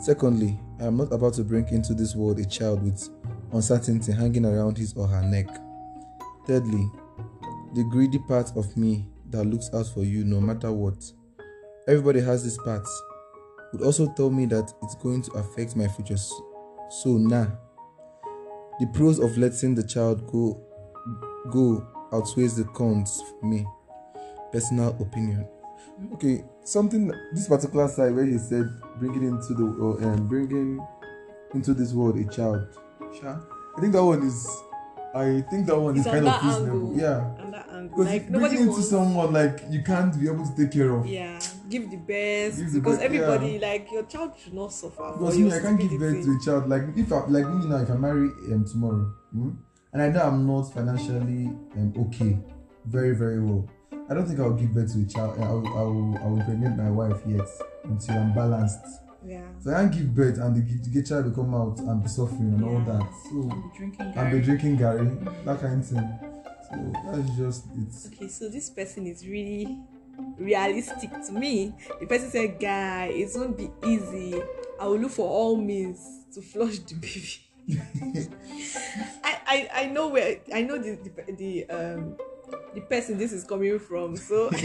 Secondly, 0.00 0.58
I 0.80 0.84
am 0.84 0.96
not 0.96 1.12
about 1.12 1.34
to 1.34 1.44
bring 1.44 1.68
into 1.68 1.94
this 1.94 2.14
world 2.14 2.38
a 2.38 2.44
child 2.44 2.82
with 2.82 3.08
uncertainty 3.52 4.12
hanging 4.12 4.46
around 4.46 4.78
his 4.78 4.94
or 4.94 5.06
her 5.06 5.22
neck. 5.22 5.48
Thirdly, 6.46 6.88
the 7.74 7.84
greedy 7.90 8.18
part 8.28 8.52
of 8.56 8.76
me 8.76 9.08
that 9.30 9.44
looks 9.44 9.70
out 9.74 9.86
for 9.86 10.04
you 10.04 10.24
no 10.24 10.40
matter 10.40 10.70
what. 10.70 11.02
Everybody 11.88 12.20
has 12.20 12.44
this 12.44 12.58
part. 12.58 12.86
Would 13.72 13.82
also 13.82 14.12
tell 14.14 14.30
me 14.30 14.46
that 14.46 14.72
it's 14.82 14.94
going 14.96 15.22
to 15.22 15.32
affect 15.32 15.74
my 15.76 15.88
future 15.88 16.16
So 16.16 17.16
now, 17.16 17.58
the 18.80 18.86
pros 18.88 19.18
of 19.18 19.36
letting 19.38 19.74
the 19.74 19.82
child 19.82 20.26
go 20.30 20.60
go 21.50 21.86
outweighs 22.12 22.56
the 22.56 22.64
cons 22.64 23.22
for 23.40 23.46
me. 23.46 23.66
Personal 24.52 24.90
opinion. 25.00 25.46
Okay, 26.14 26.44
something 26.64 27.12
this 27.32 27.48
particular 27.48 27.88
side 27.88 28.14
where 28.14 28.24
he 28.24 28.38
said 28.38 28.68
bringing 28.98 29.24
into 29.24 29.54
the 29.54 29.64
uh, 29.64 30.08
um, 30.08 30.26
bringing 30.28 30.84
into 31.54 31.74
this 31.74 31.92
world 31.92 32.16
a 32.18 32.24
child. 32.30 32.66
Sha, 33.20 33.38
I 33.76 33.80
think 33.80 33.92
that 33.92 34.04
one 34.04 34.22
is. 34.22 34.46
I 35.14 35.42
think 35.50 35.66
that 35.66 35.78
one 35.78 35.94
It's 35.96 36.06
is 36.06 36.12
kind 36.12 36.26
of 36.26 36.32
that 36.32 36.42
reasonable. 36.42 36.88
angle. 36.88 36.96
Yeah. 36.98 37.50
That 37.50 37.68
angle. 37.70 37.88
Because 37.98 38.06
Like 38.06 38.22
like, 38.22 38.32
bringing 38.32 38.58
into 38.60 38.70
wants 38.72 38.88
someone 38.88 39.32
like 39.34 39.60
you 39.70 39.82
can't 39.82 40.18
be 40.18 40.26
able 40.26 40.46
to 40.46 40.56
take 40.56 40.72
care 40.72 40.90
of. 40.94 41.06
Yeah, 41.06 41.38
give 41.72 41.90
the 41.90 41.96
best 41.96 42.58
Give 42.58 42.72
the 42.72 42.80
because 42.80 42.98
best, 42.98 43.06
everybody 43.08 43.58
like 43.58 43.90
your 43.90 44.04
child 44.04 44.32
should 44.42 44.54
not 44.54 44.72
suffer. 44.72 45.12
Because 45.18 45.34
for 45.34 45.40
me, 45.40 45.52
I 45.52 45.60
can't 45.60 45.80
give 45.80 45.98
birth 45.98 46.24
to 46.24 46.30
a 46.36 46.40
child. 46.44 46.68
Like 46.68 46.82
if 46.96 47.12
I 47.12 47.26
like 47.26 47.48
me 47.48 47.66
now, 47.66 47.76
if 47.86 47.90
I 47.90 47.94
marry 47.94 48.28
um 48.52 48.64
tomorrow, 48.70 49.04
hmm, 49.32 49.50
and 49.92 50.02
I 50.02 50.08
know 50.08 50.22
I'm 50.22 50.46
not 50.46 50.72
financially 50.72 51.46
um 51.76 51.92
okay, 52.04 52.38
very 52.86 53.14
very 53.22 53.40
well. 53.42 53.68
I 54.10 54.14
don't 54.14 54.26
think 54.26 54.40
I'll 54.40 54.52
give 54.62 54.74
birth 54.74 54.92
to 54.92 55.00
a 55.02 55.06
child. 55.06 55.38
I 55.40 55.50
will, 55.52 55.68
I 55.68 55.82
will, 55.82 56.18
I 56.18 56.26
will 56.26 56.40
impregnate 56.40 56.76
my 56.76 56.90
wife 56.90 57.20
yet 57.26 57.48
until 57.84 58.18
I'm 58.18 58.34
balanced. 58.34 58.84
Yeah. 59.24 59.46
So 59.60 59.70
I 59.70 59.74
can't 59.82 59.92
give 59.92 60.14
birth 60.14 60.38
and 60.38 60.56
the, 60.56 60.62
the 60.84 60.90
gay 60.90 61.02
child 61.02 61.26
will 61.26 61.32
come 61.32 61.54
out 61.54 61.78
and 61.78 62.02
be 62.02 62.08
suffering 62.08 62.52
and 62.54 62.64
all 62.64 62.80
that. 62.80 63.08
So 63.30 63.48
I'll 63.48 63.62
be 63.62 63.78
drinking 63.78 64.06
and 64.06 64.14
garri. 64.14 64.32
be 64.32 64.40
drinking 64.40 64.78
garri, 64.78 65.44
that 65.44 65.60
kind 65.60 65.80
of 65.80 65.86
thing. 65.86 66.08
So 66.68 66.74
that's 67.06 67.30
just 67.36 67.64
it. 67.78 68.12
Okay, 68.12 68.28
so 68.28 68.48
this 68.48 68.68
person 68.70 69.06
is 69.06 69.26
really 69.26 69.78
realistic 70.38 71.10
to 71.26 71.32
me. 71.32 71.74
The 72.00 72.06
person 72.06 72.30
said, 72.30 72.58
"Guy, 72.60 73.06
it 73.14 73.30
won't 73.34 73.56
be 73.56 73.70
easy. 73.86 74.40
I 74.80 74.86
will 74.86 74.98
look 74.98 75.12
for 75.12 75.28
all 75.28 75.56
means 75.56 76.00
to 76.34 76.42
flush 76.42 76.78
the 76.78 76.94
baby." 76.94 77.38
I, 79.24 79.38
I 79.46 79.68
I 79.82 79.86
know 79.86 80.08
where 80.08 80.38
I 80.52 80.62
know 80.62 80.78
the 80.78 80.96
the, 80.96 81.32
the 81.32 81.70
um 81.70 82.16
the 82.74 82.80
person 82.82 83.18
this 83.18 83.32
is 83.32 83.44
coming 83.44 83.78
from, 83.78 84.16
so 84.16 84.50
I 84.52 84.56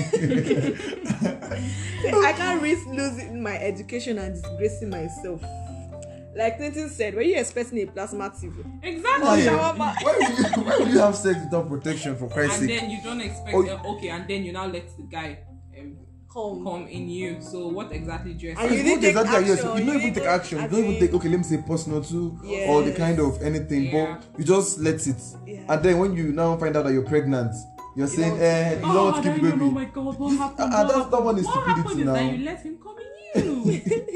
can't 2.35 2.61
risk 2.61 2.85
losing 2.87 3.41
my 3.41 3.57
education 3.57 4.17
and 4.17 4.33
disgracing 4.35 4.89
myself. 4.89 5.41
Like 6.37 6.57
Clinton 6.57 6.89
said, 6.89 7.15
were 7.15 7.21
you 7.23 7.37
expecting 7.37 7.79
a 7.79 7.85
plasma 7.87 8.29
TV? 8.29 8.53
Exactly. 8.83 9.27
Oh, 9.27 9.33
yeah. 9.35 9.49
shawarma. 9.49 9.95
Why 10.03 10.13
would 10.19 10.37
you 10.37 10.63
why 10.63 10.77
would 10.77 10.87
you 10.89 10.99
have 10.99 11.15
sex 11.15 11.39
without 11.43 11.67
protection 11.67 12.15
for 12.15 12.29
Christ's 12.29 12.59
And 12.61 12.69
sake? 12.69 12.79
then 12.81 12.89
you 12.91 12.99
don't 13.03 13.21
expect 13.21 13.55
Oh. 13.55 13.67
um, 13.75 13.85
okay, 13.95 14.09
and 14.09 14.27
then 14.27 14.43
you 14.43 14.51
now 14.53 14.67
let 14.67 14.85
the 14.95 15.03
guy 15.03 15.39
um, 15.79 15.97
Come. 16.31 16.63
come 16.63 16.87
in 16.87 17.09
you. 17.09 17.41
So 17.41 17.69
what 17.69 17.91
exactly 17.91 18.33
do 18.35 18.45
you 18.47 18.55
And 18.57 18.69
you 18.71 18.83
didn't 18.83 19.15
not 19.15 19.25
take 19.25 19.47
yes, 19.47 19.59
action, 19.63 19.77
you 19.79 19.85
don't 19.85 19.95
even 20.01 20.13
take 20.13 20.23
action. 20.25 20.61
You 20.61 20.67
don't 20.67 20.79
even 20.85 20.99
take 20.99 21.13
okay, 21.15 21.29
let 21.29 21.37
me 21.37 21.43
say 21.43 21.57
personal 21.67 22.03
too, 22.03 22.37
or 22.67 22.83
the 22.83 22.91
kind 22.93 23.19
of 23.19 23.41
anything, 23.41 23.85
Yeah. 23.85 24.19
but 24.21 24.39
you 24.39 24.45
just 24.45 24.77
let 24.79 25.07
it. 25.07 25.15
Yeah. 25.47 25.61
And 25.73 25.81
then 25.83 25.97
when 25.97 26.15
you 26.15 26.31
now 26.33 26.55
find 26.57 26.77
out 26.77 26.83
that 26.85 26.93
you're 26.93 27.01
pregnant, 27.15 27.53
you're 27.95 28.05
saying, 28.05 28.33
don't- 28.37 28.41
eh, 28.41 28.75
you 28.75 28.81
don't 28.81 28.95
want 28.95 29.23
to 29.23 29.33
keep 29.33 29.41
the 29.41 29.49
then 29.49 29.59
you- 29.59 29.65
baby. 29.65 29.65
Oh 29.65 29.71
my 29.71 29.85
god, 29.85 30.19
what 30.19 30.37
happened? 30.37 30.59
Ah, 30.59 30.63
What 30.63 30.69
that's- 30.69 30.93
happened? 30.93 31.13
that 31.13 31.23
one 31.23 31.37
is 31.39 31.45
what 31.45 31.53
stupidity 31.55 31.81
happened 31.81 31.99
is 32.01 32.05
now. 32.05 32.13
that 32.13 32.37
you 32.37 32.45
let 32.45 32.61
him 32.61 32.77
come 32.83 32.95
in 32.99 33.06
you 33.35 33.61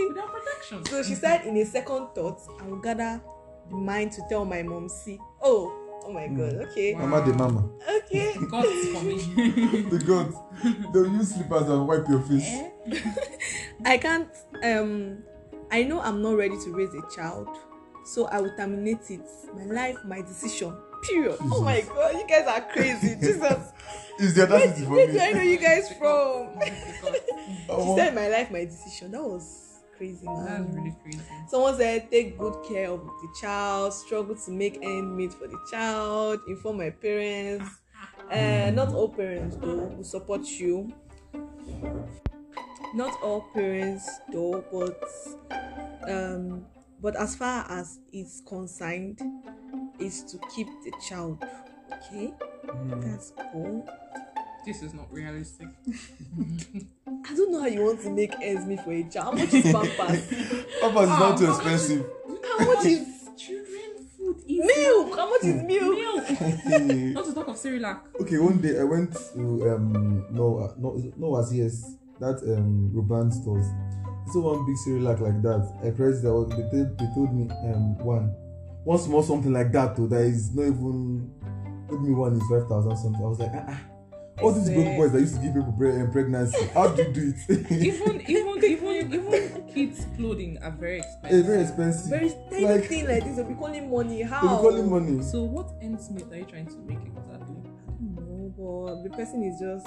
without 0.10 0.32
protection. 0.32 0.86
So 0.86 1.04
she 1.04 1.16
said, 1.16 1.46
in 1.46 1.58
a 1.58 1.66
second 1.66 2.08
thought, 2.16 2.40
I 2.60 2.66
will 2.68 2.78
gather 2.80 3.22
the 3.70 3.76
mind 3.76 4.12
to 4.14 4.22
tell 4.30 4.46
my 4.46 4.64
mom, 4.64 4.90
see, 4.90 5.20
oh, 5.42 5.74
oh 6.06 6.12
my 6.12 6.28
god, 6.28 6.56
okay, 6.70 6.94
Wow. 6.96 7.06
Mama 7.08 7.26
the 7.32 7.38
mama. 7.38 7.70
okay. 8.06 8.34
God 8.50 8.66
for 8.66 9.04
me. 9.04 9.18
The 9.90 10.04
God. 10.06 10.34
They'll 10.94 11.08
use 11.12 11.36
slippers 11.36 11.70
and 11.70 11.88
wipe 11.88 12.08
your 12.08 12.22
face. 12.22 12.48
Eh? 12.48 12.70
I 13.86 13.98
can't, 13.98 14.30
um, 14.64 15.24
I 15.72 15.84
know 15.84 16.02
I'm 16.02 16.22
not 16.22 16.36
ready 16.38 16.58
to 16.66 16.74
raise 16.74 16.94
a 16.94 17.02
child, 17.16 17.48
so 18.06 18.26
I 18.28 18.42
will 18.42 18.56
terminate 18.58 19.10
it. 19.10 19.28
My 19.56 19.64
life, 19.66 19.98
my 20.06 20.22
decision, 20.22 20.76
period. 21.04 21.38
Oh 21.52 21.62
my 21.62 21.82
god, 21.82 22.14
you 22.16 22.26
guys 22.28 22.48
are 22.48 22.62
crazy. 22.74 23.16
Jesus, 23.22 23.72
Is 24.22 24.36
the 24.36 24.46
where, 24.46 24.54
audacity 24.62 24.86
for 24.86 24.92
where 24.92 25.08
do? 25.12 25.20
I 25.20 25.32
know 25.34 25.42
you 25.42 25.58
guys 25.58 25.92
from? 26.00 26.60
Because 26.60 27.20
she 27.26 27.66
Oh, 27.70 27.96
said, 27.98 28.14
my 28.16 28.28
life, 28.28 28.52
my 28.52 28.66
decision. 28.66 29.12
That 29.12 29.24
was 29.24 29.82
crazy, 29.98 30.26
man. 30.28 30.64
That's 30.66 30.76
really 30.76 30.96
crazy. 31.02 31.20
Someone 31.50 31.78
said, 31.78 32.10
take 32.12 32.38
good 32.38 32.56
care 32.68 32.90
of 32.90 33.00
the 33.02 33.28
child, 33.42 33.94
struggle 33.94 34.36
to 34.36 34.52
make 34.52 34.78
end 34.82 35.16
meet 35.16 35.34
for 35.34 35.48
the 35.48 35.58
child, 35.72 36.40
inform 36.48 36.78
my 36.78 36.90
parents. 36.92 37.70
Uh, 38.32 38.72
not 38.74 38.90
all 38.94 39.10
parents, 39.10 39.58
though, 39.58 39.86
will 39.98 40.04
support 40.04 40.46
you. 40.48 40.92
Not 42.94 43.22
all 43.22 43.42
parents, 43.54 44.10
though, 44.32 44.64
but 44.72 45.04
um, 46.10 46.66
but 47.02 47.16
as 47.16 47.36
far 47.36 47.66
as 47.70 48.00
it's 48.12 48.42
concerned, 48.42 49.20
is 50.00 50.24
to 50.26 50.38
keep 50.54 50.68
the 50.84 50.92
child. 51.08 51.44
Okay, 51.92 52.34
mm. 52.68 53.04
that's 53.04 53.34
cool. 53.52 53.88
This 54.66 54.84
is 54.84 54.94
not 54.94 55.12
realistic. 55.12 55.68
I 57.08 57.34
don't 57.36 57.52
know 57.52 57.62
how 57.62 57.68
you 57.68 57.82
want 57.84 58.02
to 58.02 58.10
make 58.12 58.34
ends 58.42 58.66
meet 58.66 58.82
for 58.82 58.92
a 58.92 59.04
child. 59.04 59.34
How 59.40 59.44
much 59.44 59.54
is 59.54 59.64
pampers? 59.74 60.28
Pampers 60.82 61.04
is 61.04 61.10
not 61.10 61.38
too 61.38 61.48
Ah, 61.48 61.56
expensive. 61.56 62.06
How 62.60 62.66
much 62.66 62.86
is 62.86 63.08
Children 63.38 64.08
food 64.18 64.38
is 64.48 64.60
milk? 64.60 65.16
How 65.18 65.30
much 65.30 65.44
is 65.44 65.64
milk? 65.64 65.98
milk. 65.98 67.14
Not 67.16 67.26
to 67.26 67.34
talk 67.34 67.48
of 67.48 67.56
Cyrillac. 67.56 68.02
okay, 68.22 68.38
one 68.38 68.60
day 68.62 68.80
I 68.80 68.84
went 68.84 69.14
to 69.34 69.72
um 69.72 70.26
no 70.30 70.76
no 70.78 71.02
no 71.18 71.30
was 71.30 71.52
yes 71.54 71.96
that 72.20 72.38
um 72.56 72.92
Ruban 72.94 73.32
stores. 73.34 73.66
I 73.66 74.32
saw 74.32 74.54
one 74.56 74.66
big 74.68 74.76
Cyrillac 74.86 75.20
like 75.22 75.42
that. 75.42 75.74
I 75.84 75.90
pressed 75.90 76.22
that. 76.22 76.30
They, 76.52 76.78
told- 76.78 76.98
they 77.00 77.08
told 77.16 77.34
me 77.34 77.50
um 77.74 77.98
one 78.06 78.28
one 78.84 79.00
small 79.00 79.24
something 79.24 79.52
like 79.54 79.72
that 79.72 79.96
though 79.96 80.06
that 80.08 80.22
is 80.22 80.54
not 80.54 80.64
even 80.68 81.32
told 81.92 82.04
me 82.08 82.14
one 82.16 82.34
is 82.36 82.44
five 82.50 82.68
thousand 82.68 82.96
something. 82.98 83.22
I 83.24 83.28
was 83.28 83.40
like 83.40 83.52
ah 83.54 83.66
ah. 83.70 83.82
All 84.42 84.52
these 84.54 84.70
broke 84.72 84.96
boys 84.98 85.12
that 85.12 85.20
used 85.20 85.36
to 85.36 85.42
give 85.42 85.54
people 85.54 85.74
pre- 85.78 86.02
um, 86.02 86.12
pregnancy. 86.12 86.66
How 86.74 86.88
do 86.88 87.04
you 87.04 87.12
do 87.14 87.34
it? 87.48 87.72
Even 87.72 88.22
even 88.28 88.64
even 88.64 89.14
even 89.14 89.68
kids' 89.72 90.08
clothing 90.18 90.58
are 90.64 90.72
very 90.72 91.00
expensive. 91.00 91.38
it's 91.40 91.48
very 91.48 91.62
expensive. 91.62 92.10
Very 92.10 92.30
tiny 92.50 92.66
Like- 92.66 92.86
thing 92.86 93.08
like 93.08 93.24
this, 93.24 93.36
they'll 93.36 93.46
be 93.46 93.54
calling 93.54 93.92
money. 93.92 94.24
How? 94.24 94.42
They 94.42 94.48
be 94.56 94.62
calling 94.70 94.90
money. 94.90 95.22
So 95.22 95.44
what 95.44 95.70
ends 95.82 96.10
meet 96.10 96.26
are 96.32 96.38
you 96.38 96.46
trying 96.46 96.66
to 96.68 96.78
make 96.90 97.04
exactly? 97.06 97.62
No, 98.02 98.50
but 98.58 99.04
the 99.04 99.10
person 99.16 99.44
is 99.44 99.60
just, 99.62 99.86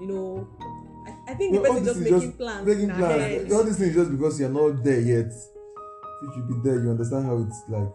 you 0.00 0.08
know, 0.08 0.48
I, 1.06 1.32
I 1.32 1.34
think 1.34 1.52
the 1.54 1.60
No, 1.60 1.62
person 1.62 1.82
is 1.82 1.86
just 1.86 2.00
is 2.00 2.04
making 2.10 2.20
just 2.30 2.38
plans 2.38 2.66
making 2.66 2.90
plans. 2.90 3.22
head. 3.22 3.52
All 3.52 3.62
these 3.64 3.78
things 3.78 3.94
just 3.94 4.10
because 4.10 4.40
you're 4.40 4.48
not 4.48 4.82
there 4.82 5.00
yet. 5.00 5.26
If 5.30 6.22
You 6.24 6.32
should 6.34 6.48
be 6.48 6.68
there. 6.68 6.82
You 6.82 6.90
understand 6.90 7.26
how 7.26 7.38
it's 7.46 7.62
like. 7.68 7.94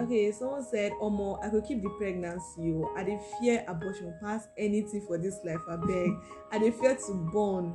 Okay, 0.00 0.30
someone 0.32 0.64
said, 0.64 0.92
Omo, 1.00 1.42
I 1.44 1.48
could 1.48 1.64
keep 1.64 1.82
the 1.82 1.88
pregnancy. 1.90 2.72
Oh. 2.74 2.92
I 2.96 3.02
dey 3.04 3.18
fear 3.40 3.64
abortion 3.66 4.14
pass 4.20 4.48
anything 4.58 5.00
for 5.06 5.16
this 5.18 5.38
life. 5.44 5.60
I 5.68 5.76
beg. 5.76 6.10
I 6.52 6.58
dey 6.58 6.70
fear 6.70 6.96
to 7.06 7.14
born. 7.32 7.72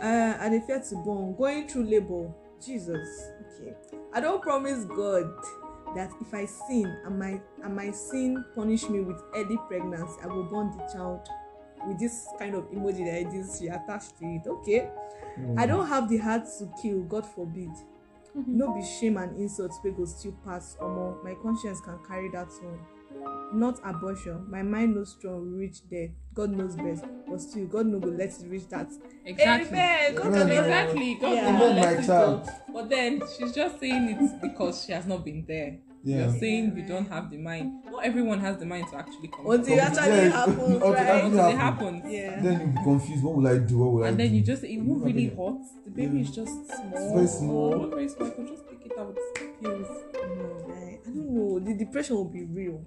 Uh, 0.00 0.36
I 0.38 0.48
dey 0.48 0.60
fear 0.66 0.80
to 0.90 0.94
born. 0.96 1.34
Going 1.36 1.66
through 1.68 1.84
labor. 1.84 2.32
Jesus. 2.64 3.30
Okay. 3.60 3.74
I 4.12 4.20
don't 4.20 4.42
promise 4.42 4.84
God 4.84 5.30
that 5.94 6.10
if 6.20 6.32
I 6.34 6.44
sin 6.44 6.86
and 7.04 7.18
my 7.18 7.40
and 7.62 7.74
my 7.74 7.90
sin 7.90 8.44
punish 8.54 8.88
me 8.88 9.00
with 9.00 9.20
early 9.34 9.58
pregnancy, 9.68 10.14
I 10.22 10.26
will 10.26 10.44
born 10.44 10.76
the 10.76 10.84
child 10.92 11.28
with 11.86 11.98
this 11.98 12.26
kind 12.38 12.54
of 12.54 12.64
emoji 12.70 13.04
that 13.06 13.14
I 13.26 13.30
did 13.30 13.46
see 13.46 13.68
attached 13.68 14.18
to 14.18 14.24
it. 14.24 14.46
Okay. 14.46 14.88
I 15.56 15.66
don't 15.66 15.86
have 15.86 16.08
the 16.08 16.18
heart 16.18 16.44
to 16.58 16.68
kill, 16.82 17.02
God 17.02 17.24
forbid. 17.24 17.70
No 18.46 18.72
be 18.74 18.82
shame 18.84 19.16
and 19.16 19.36
insult 19.40 19.72
wey 19.84 19.90
go 19.90 20.04
still 20.04 20.32
pass 20.44 20.76
omo 20.80 21.22
my 21.24 21.34
conscience 21.42 21.80
can 21.80 21.98
carry 22.06 22.28
that 22.30 22.48
one 22.62 22.78
not 23.52 23.80
abortion 23.84 24.44
my 24.50 24.62
mind 24.62 24.94
no 24.94 25.02
strong 25.04 25.50
reach 25.56 25.78
there 25.90 26.08
god 26.34 26.50
knows 26.50 26.76
best 26.76 27.04
but 27.28 27.40
still 27.40 27.66
god 27.66 27.86
no 27.86 27.98
go 27.98 28.08
let 28.08 28.28
it 28.28 28.46
reach 28.48 28.68
that 28.68 28.88
Exactly. 29.24 29.68
amen 29.78 30.14
god 30.14 30.26
Exactly. 30.50 31.14
God 31.20 31.34
Yeah. 31.34 31.44
will 31.46 31.52
not 31.52 31.62
Amen, 31.70 31.76
let 31.82 32.00
it 32.00 32.06
go. 32.06 32.46
But 32.72 32.88
then 32.90 33.22
she's 33.36 33.52
just 33.54 33.80
saying 33.80 34.08
it 34.20 34.42
because 34.42 34.84
she 34.84 34.92
has 34.92 35.06
not 35.06 35.24
been 35.24 35.44
there. 35.46 35.78
Yeah. 36.04 36.16
You're 36.30 36.38
saying 36.38 36.76
you 36.76 36.86
don't 36.86 37.08
have 37.08 37.28
the 37.30 37.36
mind. 37.38 37.84
Not 37.90 38.04
everyone 38.04 38.40
has 38.40 38.56
the 38.58 38.66
mind 38.66 38.86
to 38.90 38.96
actually 38.96 39.28
come. 39.28 39.50
until 39.50 39.74
it 39.76 39.80
actually 39.80 40.16
Yeah, 40.16 40.28
happens 40.30 40.60
it 40.60 40.80
right 40.84 40.96
actually 40.96 41.26
Until 41.30 41.48
it 41.48 41.56
happen. 41.56 41.94
happens. 41.94 42.12
yeah 42.12 42.40
Then 42.40 42.60
you'll 42.60 42.68
be 42.70 42.82
confused. 42.84 43.24
What 43.24 43.34
will 43.36 43.48
I 43.48 43.58
do? 43.58 43.78
What 43.78 43.92
will 43.92 44.04
I 44.04 44.08
And 44.08 44.18
do? 44.18 44.24
then 44.24 44.34
you 44.34 44.42
just 44.42 44.62
it 44.64 44.78
won't 44.80 45.04
really 45.04 45.28
Yeah. 45.28 45.36
hot. 45.36 45.58
The 45.84 45.90
baby 45.90 46.20
is 46.20 46.30
just 46.30 46.52
small. 46.66 47.14
very 47.14 47.26
small. 47.26 47.70
Not 47.80 47.90
very 47.90 48.08
small. 48.08 48.28
You 48.28 48.34
could 48.34 48.48
just 48.48 48.68
pick 48.68 48.86
it 48.86 48.98
out 48.98 49.08
with 49.08 49.18
pills. 49.60 49.88
no 50.14 50.64
guy 50.68 50.98
i 51.06 51.10
don't 51.10 51.30
know 51.34 51.58
the 51.58 51.74
depression 51.74 52.16
will 52.16 52.24
be 52.30 52.44
real 52.44 52.80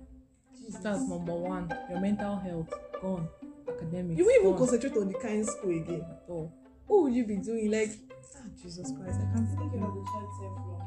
That's 0.81 1.01
number 1.09 1.33
one. 1.35 1.71
Your 1.89 1.99
mental 1.99 2.37
health 2.37 2.69
gone. 3.01 3.27
Academics. 3.67 4.17
you 4.17 4.25
won't 4.25 4.37
even 4.39 4.49
gone. 4.51 4.59
concentrate 4.59 4.97
on 4.97 5.07
the 5.09 5.17
kind 5.19 5.45
school 5.45 5.71
again 5.71 6.01
at 6.01 6.23
all. 6.29 6.53
what 6.87 7.03
would 7.03 7.13
you 7.13 7.25
be 7.25 7.37
doing 7.37 7.71
like 7.71 7.91
ah 8.37 8.47
jesus 8.61 8.91
christ 8.97 9.19
i 9.19 9.25
can't 9.33 9.47
Think 9.49 9.73
of 9.73 9.93
the 9.99 10.03
child 10.11 10.29
self 10.39 10.55
from 10.55 10.79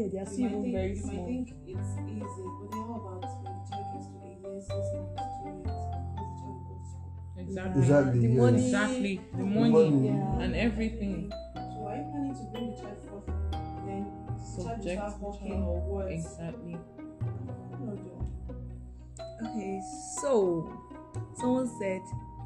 year. 0.00 0.08
one 0.08 0.10
year 0.10 0.10
they 0.10 0.18
are 0.18 0.26
still 0.26 0.44
might 0.44 0.50
even 0.50 0.62
think, 0.62 0.74
very 0.74 0.88
you 0.88 1.04
might 1.06 1.24
think 1.26 1.48
it's 1.66 1.92
easy, 2.08 2.46
but 2.60 2.70
then 2.70 2.82
how 2.88 2.94
about 3.00 3.22
when 3.42 3.52
the 3.52 3.64
child 3.68 3.86
gets 3.92 4.06
to 4.08 4.16
eight 4.24 4.40
years, 4.40 4.64
six 4.66 4.84
months, 4.94 5.22
two 5.40 5.50
years, 5.50 5.76
how 5.76 6.20
the 6.20 6.36
child 6.40 6.54
will 6.56 6.64
go 6.68 6.74
to 6.76 6.86
school? 6.90 7.10
Exactly. 7.38 7.80
Exactly, 7.82 8.20
the 8.20 8.28
yeah. 8.28 8.40
money 8.40 8.64
Exactly. 8.64 9.14
The 9.32 9.36
The 9.38 9.44
money, 9.44 9.70
money. 9.70 10.06
Yeah. 10.08 10.40
and 10.44 10.52
everything. 10.56 11.32
So 11.54 11.86
I 11.86 11.96
you 11.96 12.04
planning 12.10 12.34
to 12.34 12.44
bring 12.52 12.66
the 12.70 12.76
child 12.80 12.98
forth? 13.08 13.26
Then 13.86 14.02
the 14.26 14.32
child 14.32 14.56
will 14.56 14.64
Subject 14.64 14.98
start 15.00 15.12
the 15.18 15.24
walking 15.24 15.62
or 15.62 15.80
what? 15.80 16.06
Exactly. 16.12 16.76
No, 17.80 17.92
no. 17.94 18.16
Okay, 19.42 19.80
so 20.20 20.30
someone 21.38 21.68
said, 21.80 22.02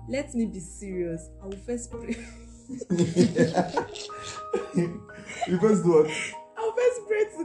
"Let 0.08 0.34
me 0.34 0.46
be 0.46 0.60
serious. 0.60 1.28
I 1.42 1.46
will 1.46 1.56
first 1.66 1.90
pray. 1.90 2.16
you 5.46 5.58
first 5.60 5.82
do 5.84 5.92
what? 5.92 6.10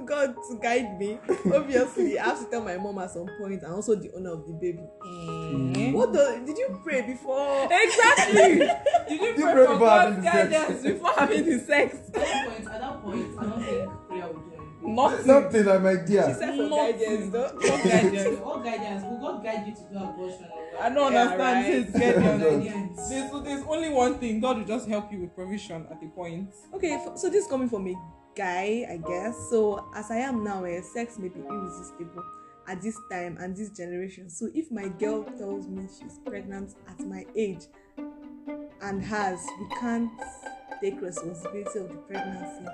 God 0.09 0.35
to 0.49 0.55
guide 0.61 0.99
me. 0.99 1.19
Obviously, 1.53 2.17
I 2.19 2.25
have 2.25 2.39
to 2.43 2.49
tell 2.49 2.61
my 2.63 2.77
mom 2.77 2.97
at 2.99 3.11
some 3.11 3.29
point, 3.39 3.61
and 3.63 3.73
also 3.73 3.95
the 3.95 4.11
owner 4.15 4.33
of 4.33 4.45
the 4.47 4.53
baby. 4.53 4.79
Mm. 5.05 5.93
What 5.93 6.11
the? 6.13 6.41
Did 6.45 6.57
you 6.57 6.79
pray 6.83 7.01
before? 7.03 7.67
Exactly. 7.71 8.59
Did 9.07 9.21
you 9.21 9.27
You 9.27 9.33
pray 9.35 9.53
pray 9.53 9.65
for 9.65 9.73
before 9.73 9.87
God's 9.87 10.23
guidance 10.23 10.81
before 10.83 11.11
having 11.15 11.45
the 11.45 11.59
sex? 11.59 11.95
At 12.07 12.13
that 12.13 12.47
point, 12.47 12.67
at 12.67 12.81
that 12.81 13.01
point, 13.03 13.39
I 13.39 13.43
don't 13.45 13.63
think 13.63 13.91
prayer 14.09 14.27
will 14.27 14.33
do 14.33 14.51
anything. 14.53 14.95
Nothing. 14.95 15.25
Something 15.25 15.65
like 15.65 15.81
my 15.83 15.93
She 16.05 16.13
said 16.13 16.55
for 16.55 16.63
Nothing. 16.63 16.69
guidance, 16.69 17.31
though. 17.33 17.51
No 17.59 17.77
guidance. 17.83 18.39
What 18.39 18.63
guidance? 18.63 19.03
Will 19.03 19.17
God 19.19 19.43
guide 19.43 19.67
you 19.67 19.75
to 19.75 19.81
do 19.91 19.97
abortion? 19.99 20.47
I 20.81 20.89
don't 20.89 21.11
Yeah, 21.13 21.21
understand 21.21 21.39
right. 21.39 21.65
his 21.65 21.85
guidance. 21.91 22.43
Guidance. 22.43 23.09
There's, 23.09 23.43
there's 23.43 23.65
only 23.67 23.89
one 23.89 24.17
thing. 24.19 24.39
God 24.39 24.57
will 24.57 24.65
just 24.65 24.87
help 24.87 25.11
you 25.11 25.19
with 25.21 25.35
provision 25.35 25.85
at 25.91 25.99
the 25.99 26.07
point. 26.07 26.53
Okay, 26.73 26.93
f- 26.93 27.17
so 27.17 27.29
this 27.29 27.43
is 27.43 27.49
coming 27.49 27.67
from 27.69 27.87
a 27.87 27.95
guy, 28.39 28.87
I 28.89 28.95
guess. 29.05 29.49
So 29.49 29.91
as 29.93 30.09
I 30.09 30.19
am 30.19 30.45
now, 30.45 30.63
eh, 30.63 30.79
sex 30.81 31.19
may 31.19 31.27
be 31.27 31.41
irresistible 31.41 32.23
at 32.69 32.81
this 32.81 32.97
time 33.11 33.35
and 33.37 33.53
this 33.55 33.69
generation. 33.69 34.29
So 34.29 34.49
if 34.55 34.71
my 34.71 34.87
girl 34.87 35.23
tells 35.37 35.67
me 35.67 35.87
she's 35.87 36.19
pregnant 36.25 36.75
at 36.87 37.05
my 37.05 37.25
age 37.35 37.63
and 38.81 39.03
has, 39.03 39.45
we 39.59 39.75
can't 39.77 40.09
take 40.81 41.01
responsibility 41.01 41.79
of 41.79 41.89
the 41.89 41.95
pregnancy. 42.07 42.65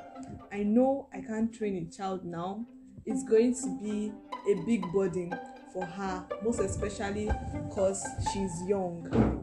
I 0.52 0.62
know 0.62 1.08
I 1.12 1.22
can't 1.22 1.52
train 1.52 1.78
a 1.78 1.92
child 1.92 2.24
now. 2.24 2.64
It's 3.08 3.24
going 3.24 3.56
to 3.56 3.80
be 3.82 4.14
a 4.52 4.64
big 4.66 4.84
burden 4.94 5.34
for 5.74 5.84
her, 5.84 6.28
most 6.44 6.60
especially 6.60 7.32
because 7.68 8.06
she's 8.32 8.62
young. 8.68 9.35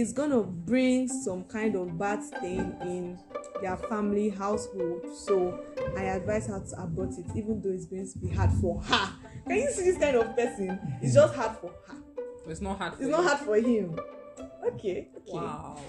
It's 0.00 0.12
gonna 0.12 0.44
bring 0.44 1.08
some 1.08 1.42
kind 1.42 1.74
of 1.74 1.98
bad 1.98 2.22
stain 2.22 2.76
in 2.82 3.18
their 3.60 3.76
family 3.76 4.28
household. 4.28 5.04
So 5.12 5.60
I 5.96 6.02
advise 6.02 6.46
her 6.46 6.60
to 6.60 6.82
abort 6.84 7.18
it, 7.18 7.26
even 7.34 7.60
though 7.60 7.70
it's 7.70 7.86
going 7.86 8.08
to 8.08 8.18
be 8.20 8.28
hard 8.28 8.52
for 8.60 8.80
her. 8.80 9.12
Can 9.48 9.56
you 9.56 9.68
see 9.72 9.90
this 9.90 9.98
kind 9.98 10.16
of 10.16 10.36
person? 10.36 10.78
It's 11.02 11.14
just 11.14 11.34
hard 11.34 11.58
for 11.58 11.72
her. 11.88 11.96
It's 12.46 12.60
not 12.60 12.78
hard. 12.78 12.92
It's 12.92 13.02
for 13.02 13.08
not 13.08 13.22
you. 13.22 13.26
hard 13.26 13.38
for 13.40 13.56
him. 13.56 13.98
Okay. 14.68 15.08
Okay. 15.16 15.32
Wow. 15.32 15.80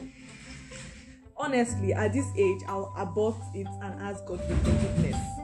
Honestly, 1.38 1.94
at 1.94 2.12
this 2.12 2.25
age, 2.36 2.62
I'll 2.68 2.92
abort 2.98 3.38
it 3.54 3.68
and 3.84 4.01
ask 4.01 4.25
God 4.25 4.42
for 4.42 4.56
forgiveness. 4.56 5.38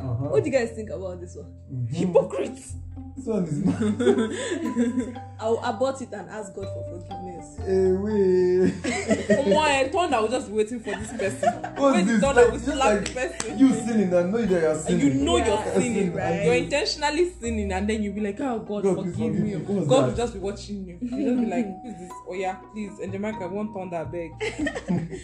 Uh-huh. 0.00 0.24
What 0.28 0.44
do 0.44 0.50
you 0.50 0.56
guys 0.58 0.70
think 0.70 0.90
about 0.90 1.20
this 1.20 1.36
one? 1.36 1.52
Mhm. 1.72 1.88
Hypocrites. 1.94 2.74
This 3.16 3.26
one 3.26 3.44
is 3.44 3.64
mad. 3.64 5.22
I'll 5.40 5.58
abort 5.64 6.00
it 6.00 6.08
and 6.12 6.28
ask 6.30 6.54
God 6.54 6.66
for 6.66 6.84
forgiveness. 7.00 7.58
Eh, 7.66 7.92
wait. 7.92 9.36
Come 9.44 9.52
on, 9.52 10.14
I 10.14 10.16
I 10.16 10.20
was 10.20 10.30
just 10.30 10.48
waiting 10.50 10.80
for 10.80 10.90
this 10.96 11.12
person. 11.12 11.52
What's 11.76 11.98
the 11.98 12.04
this? 12.04 12.20
thunder 12.20 12.42
Like, 12.42 12.52
just 12.52 12.64
slap 12.64 12.78
like 12.78 13.04
the 13.04 13.12
person. 13.14 13.58
You 13.58 13.72
sinning 13.74 14.12
and 14.14 14.32
know 14.32 14.38
that 14.42 14.50
you're 14.50 14.70
and 14.70 14.80
sinning. 14.80 15.06
you 15.06 15.14
know 15.14 15.36
Yeah. 15.36 15.46
you're 15.64 15.74
sinning, 15.82 16.14
Right. 16.14 16.44
You're 16.44 16.54
intentionally 16.54 17.30
sinning, 17.40 17.72
and 17.72 17.88
then 17.88 18.02
you'll 18.02 18.14
be 18.14 18.20
like, 18.20 18.40
"Oh 18.40 18.58
God, 18.60 18.82
God, 18.84 18.96
forgive, 18.96 19.14
forgive 19.14 19.34
me." 19.34 19.52
God 19.52 19.86
that? 19.88 20.06
will 20.08 20.14
just 20.16 20.32
be 20.34 20.38
watching 20.40 20.86
you. 20.86 20.98
You'll 21.00 21.34
just 21.34 21.40
be 21.44 21.50
like, 21.50 21.66
"Who's 21.82 21.94
this? 21.98 22.12
Oh 22.28 22.34
yeah, 22.34 22.54
please." 22.72 22.98
And 23.02 23.12
Jamaica 23.12 23.48
won't 23.48 23.74
turn 23.74 23.90
that 23.90 24.10
beg. 24.10 24.30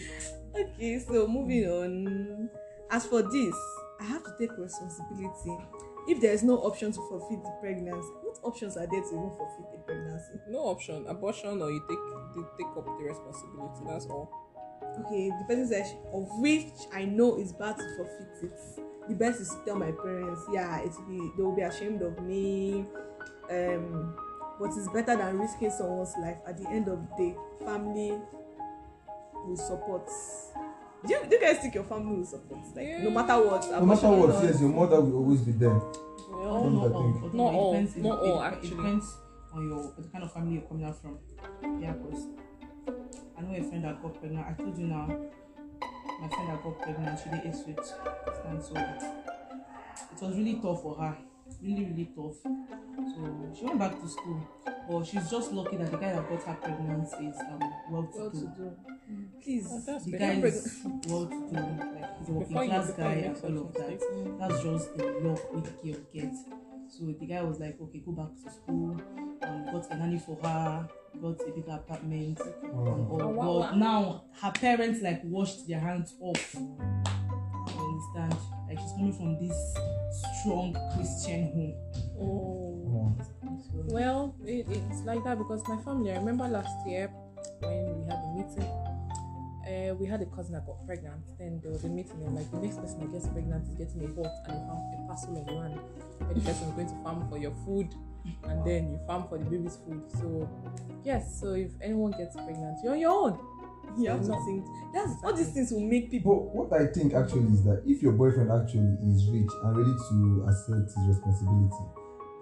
Okay, 0.57 0.97
so 0.99 1.27
moving 1.27 1.65
on. 1.69 2.49
As 2.89 3.05
for 3.05 3.21
this, 3.21 3.55
I 3.99 4.03
have 4.03 4.23
to 4.23 4.33
take 4.39 4.57
responsibility. 4.57 5.57
If 6.07 6.21
there 6.21 6.31
is 6.31 6.43
no 6.43 6.57
option 6.59 6.91
to 6.91 7.01
forfeit 7.09 7.43
the 7.43 7.51
pregnancy, 7.59 8.07
what 8.21 8.37
options 8.43 8.77
are 8.77 8.87
there 8.87 9.01
to 9.01 9.07
even 9.07 9.31
forfeit 9.31 9.71
the 9.71 9.77
pregnancy? 9.85 10.39
No 10.49 10.59
option, 10.59 11.05
abortion, 11.07 11.61
or 11.61 11.69
you 11.69 11.81
take 11.89 12.35
you 12.35 12.47
take 12.57 12.67
up 12.77 12.85
the 12.85 13.03
responsibility. 13.03 13.83
That's 13.87 14.05
all. 14.05 14.31
Okay, 15.05 15.29
the 15.29 15.45
person 15.47 15.67
says 15.67 15.93
of 16.13 16.27
which 16.39 16.71
I 16.93 17.05
know 17.05 17.37
is 17.37 17.51
bad 17.53 17.77
to 17.77 17.95
forfeit 17.97 18.43
it. 18.43 18.59
The 19.09 19.15
best 19.15 19.41
is 19.41 19.49
to 19.49 19.57
tell 19.65 19.75
my 19.75 19.91
parents, 19.91 20.41
yeah, 20.51 20.79
it 20.79 20.91
will 20.97 21.07
be 21.07 21.31
they 21.37 21.43
will 21.43 21.55
be 21.55 21.61
ashamed 21.61 22.01
of 22.01 22.19
me. 22.23 22.85
Um, 23.49 24.15
but 24.59 24.71
it's 24.75 24.87
better 24.89 25.15
than 25.15 25.39
risking 25.39 25.71
someone's 25.71 26.13
life. 26.21 26.37
At 26.47 26.57
the 26.57 26.67
end 26.69 26.87
of 26.87 26.99
the 26.99 27.23
day, 27.23 27.35
family 27.65 28.17
will 29.45 29.57
support. 29.57 30.09
Do 31.05 31.13
you, 31.13 31.19
do 31.29 31.35
you 31.35 31.41
guys 31.41 31.59
think 31.59 31.75
your 31.75 31.83
family 31.83 32.17
will 32.17 32.25
support? 32.25 32.59
Like 32.75 32.99
no 33.03 33.09
matter 33.11 33.37
what, 33.45 33.69
No 33.71 33.85
matter 33.85 34.09
what, 34.09 34.29
not? 34.29 34.43
yes, 34.43 34.59
your 34.61 34.69
mother 34.69 34.99
will 35.01 35.17
always 35.17 35.41
be 35.41 35.51
there. 35.51 35.69
Well, 36.29 36.69
not 36.69 36.91
all, 36.91 37.29
Not 37.33 37.53
it 37.53 37.55
all, 37.55 37.71
depends- 37.73 37.95
it- 37.97 38.03
not 38.03 38.23
it- 38.23 38.29
all, 38.29 38.41
it 38.41 38.45
actually. 38.45 38.69
depends 38.69 39.17
on 39.53 39.69
your 39.69 39.93
the 39.97 40.07
kind 40.09 40.23
of 40.23 40.33
family 40.33 40.53
you're 40.55 40.63
coming 40.63 40.85
out 40.85 41.01
from. 41.01 41.17
Yeah, 41.81 41.93
because 41.93 42.25
I 43.37 43.41
know 43.41 43.55
a 43.55 43.63
friend 43.63 43.83
that 43.83 44.01
got 44.01 44.19
pregnant. 44.19 44.45
I 44.47 44.53
told 44.53 44.77
you 44.77 44.87
now, 44.87 45.07
my 45.07 46.27
friend 46.29 46.49
that 46.49 46.63
got 46.63 46.79
pregnant, 46.81 47.19
she 47.23 47.29
did 47.29 47.45
Ipswich, 47.45 47.87
and 48.47 48.61
so 48.63 48.73
it 48.75 50.21
was 50.21 50.35
really 50.37 50.55
tough 50.55 50.81
for 50.81 50.95
her. 50.95 51.17
Really, 51.61 51.85
really 51.85 52.09
tough. 52.15 52.35
So 52.43 53.53
she 53.57 53.65
went 53.65 53.79
back 53.79 53.99
to 54.01 54.07
school, 54.09 54.41
but 54.89 55.03
she's 55.05 55.29
just 55.29 55.51
lucky 55.53 55.77
that 55.77 55.91
the 55.91 55.97
guy 55.97 56.13
that 56.13 56.27
got 56.29 56.43
her 56.43 56.53
pregnant 56.55 57.03
is 57.07 57.37
um 57.39 57.59
well 57.91 58.03
to 58.13 58.51
Well 59.07 59.17
to 59.17 59.21
do. 59.21 59.27
do. 59.31 59.41
Please, 59.43 59.85
That's 59.85 60.05
The 60.05 60.11
better. 60.11 60.41
guy 60.41 60.47
is 60.47 60.81
well 61.07 61.25
to 61.27 61.35
like 61.35 62.19
he's 62.19 62.29
a 62.29 62.31
working 62.31 62.53
Before 62.53 62.65
class 62.67 62.91
guy 62.91 63.13
and 63.13 63.35
all 63.43 63.65
of 63.67 63.73
that. 63.73 63.89
mistakes. 63.89 64.05
That's 64.39 64.63
just 64.63 64.97
the 64.97 65.05
luck 65.23 65.53
with 65.53 65.81
the 65.81 65.91
girl 65.93 66.01
gets. 66.13 66.37
So 66.89 67.05
the 67.19 67.25
guy 67.25 67.41
was 67.43 67.59
like, 67.59 67.77
okay, 67.81 67.99
go 68.05 68.11
back 68.13 68.27
to 68.43 68.51
school. 68.51 69.01
Um, 69.43 69.65
got 69.65 69.91
a 69.91 69.97
nanny 69.97 70.19
for 70.19 70.35
her, 70.41 70.87
got 71.21 71.41
a 71.41 71.51
bigger 71.51 71.71
apartment. 71.71 72.39
And 72.63 72.71
all. 72.73 73.19
Oh, 73.21 73.27
wow, 73.27 73.45
but 73.45 73.71
wow. 73.71 73.75
now 73.75 74.23
her 74.41 74.51
parents 74.51 75.01
like 75.01 75.21
washed 75.23 75.67
their 75.67 75.79
hands 75.79 76.13
off. 76.21 76.55
You 76.55 78.11
understand? 78.15 78.35
Like 78.69 78.79
she's 78.79 78.91
coming 78.93 79.13
from 79.13 79.37
this 79.47 79.75
strong 80.41 80.75
Christian 80.95 81.51
home. 81.53 81.75
Oh. 82.19 83.15
Well, 83.89 84.35
it, 84.45 84.65
it's 84.69 85.01
like 85.03 85.23
that 85.23 85.37
because 85.37 85.61
my 85.67 85.77
family. 85.83 86.11
I 86.11 86.17
remember 86.17 86.47
last 86.47 86.87
year 86.87 87.09
when 87.61 88.03
we 88.03 88.09
had 88.09 88.21
the 88.21 88.33
meeting. 88.35 88.86
Uh, 89.67 89.93
we 89.95 90.07
had 90.07 90.21
a 90.21 90.25
cousin 90.27 90.53
that 90.53 90.65
got 90.65 90.85
pregnant. 90.85 91.21
Then 91.37 91.59
there 91.61 91.71
was 91.71 91.83
a 91.83 91.89
meeting, 91.89 92.23
and 92.25 92.35
like 92.35 92.49
the 92.51 92.57
next 92.57 92.77
person 92.77 92.99
that 93.01 93.11
gets 93.11 93.27
pregnant 93.27 93.67
is 93.67 93.75
getting 93.75 93.99
a 94.03 94.07
hut 94.15 94.33
and 94.47 94.55
a, 94.55 94.65
farm, 94.65 94.79
a 94.95 95.07
parcel 95.07 95.37
of 95.37 95.47
land. 95.53 95.79
Where 96.19 96.33
the 96.33 96.39
person 96.39 96.69
is 96.69 96.73
going 96.73 96.87
to 96.87 97.03
farm 97.03 97.27
for 97.29 97.37
your 97.37 97.51
food, 97.65 97.93
and 98.45 98.65
then 98.65 98.91
you 98.91 98.99
farm 99.05 99.27
for 99.27 99.37
the 99.37 99.43
baby's 99.43 99.75
food. 99.83 100.03
So, 100.13 100.49
yes. 101.03 101.39
So 101.39 101.53
if 101.53 101.71
anyone 101.81 102.11
gets 102.11 102.35
pregnant, 102.35 102.79
you're 102.81 102.93
on 102.93 102.99
your 102.99 103.11
own. 103.11 103.39
you 103.97 104.09
have 104.09 104.21
nothing. 104.23 104.63
No. 104.63 104.63
think. 104.63 104.93
That's 104.93 105.23
all 105.23 105.33
these 105.33 105.51
things 105.51 105.71
will 105.71 105.81
make 105.81 106.11
people. 106.11 106.31
But 106.31 106.55
what 106.55 106.81
I 106.81 106.87
think 106.87 107.13
actually 107.13 107.51
is 107.51 107.63
that 107.65 107.83
if 107.85 108.01
your 108.01 108.13
boyfriend 108.13 108.51
actually 108.51 108.95
is 109.03 109.27
rich 109.27 109.51
and 109.63 109.75
ready 109.75 109.91
to 109.91 110.45
accept 110.47 110.95
his 110.95 111.03
responsibility, 111.11 111.83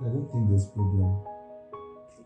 I 0.01 0.13
don't 0.13 0.29
think 0.29 0.49
there's 0.49 0.69
problem. 0.69 1.25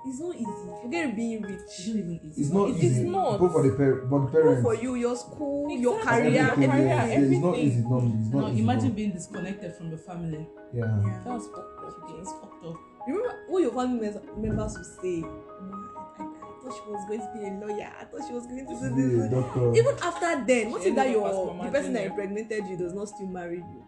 It's 0.06 0.20
not 0.20 0.36
easy. 0.36 0.70
Forget 0.82 1.16
being 1.16 1.44
it's 1.44 1.52
rich. 1.80 1.88
not 1.88 1.96
even 1.98 2.20
easy. 2.24 2.42
It's 2.42 2.52
not 2.52 2.70
It's 2.70 2.84
easy. 2.84 3.10
not. 3.10 3.40
Both 3.40 3.52
for 3.52 3.64
the 3.68 3.76
par- 3.76 4.02
but 4.08 4.20
the 4.20 4.28
parents. 4.32 4.62
for 4.64 4.76
you, 4.76 4.96
your 4.96 5.16
school, 5.16 5.70
your 5.70 6.00
Exactly. 6.00 6.30
career, 6.32 6.42
everything, 6.52 6.72
career, 6.72 6.88
yeah, 6.88 7.06
it's 7.06 7.44
not 7.44 7.58
easy. 7.58 7.82
No, 7.82 7.98
it's 7.98 8.34
not 8.34 8.40
Now 8.42 8.48
easy. 8.50 8.62
imagine 8.62 8.90
no. 8.90 8.96
being 8.96 9.12
disconnected 9.12 9.76
from 9.76 9.90
your 9.90 9.98
family. 10.00 10.48
Yeah. 10.74 10.86
Yeah. 11.04 11.22
That's 11.26 11.48
fucked 11.48 11.84
up. 11.84 12.10
It's 12.20 12.32
fucked 12.32 12.66
up. 12.66 12.76
Remember 13.08 13.36
what 13.50 13.62
your 13.62 13.72
family 13.74 14.00
members, 14.00 14.24
members 14.38 14.74
will 14.78 14.92
say? 15.04 15.20
"Mama, 15.22 15.90
I, 16.20 16.24
thought 16.64 16.74
she 16.74 16.92
was 16.92 17.04
going 17.08 17.20
to 17.20 17.32
be 17.36 17.46
a 17.48 17.52
lawyer. 17.60 17.92
I 18.00 18.04
thought 18.06 18.22
she 18.28 18.34
was 18.34 18.46
going 18.48 18.66
to 18.66 18.72
do 18.72 18.80
this. 18.80 18.84
Yeah, 18.84 19.28
this." 19.28 19.32
doctor. 19.32 19.74
Even 19.76 19.96
after 20.02 20.46
then, 20.46 20.72
what 20.72 20.86
if 20.86 20.96
that 20.96 21.10
your 21.10 21.56
the 21.64 21.72
person 21.72 21.94
that 21.94 22.06
impregnated 22.06 22.68
you 22.68 22.78
does 22.78 22.94
not 22.94 23.10
still 23.10 23.28
marry 23.28 23.58
you? 23.58 23.84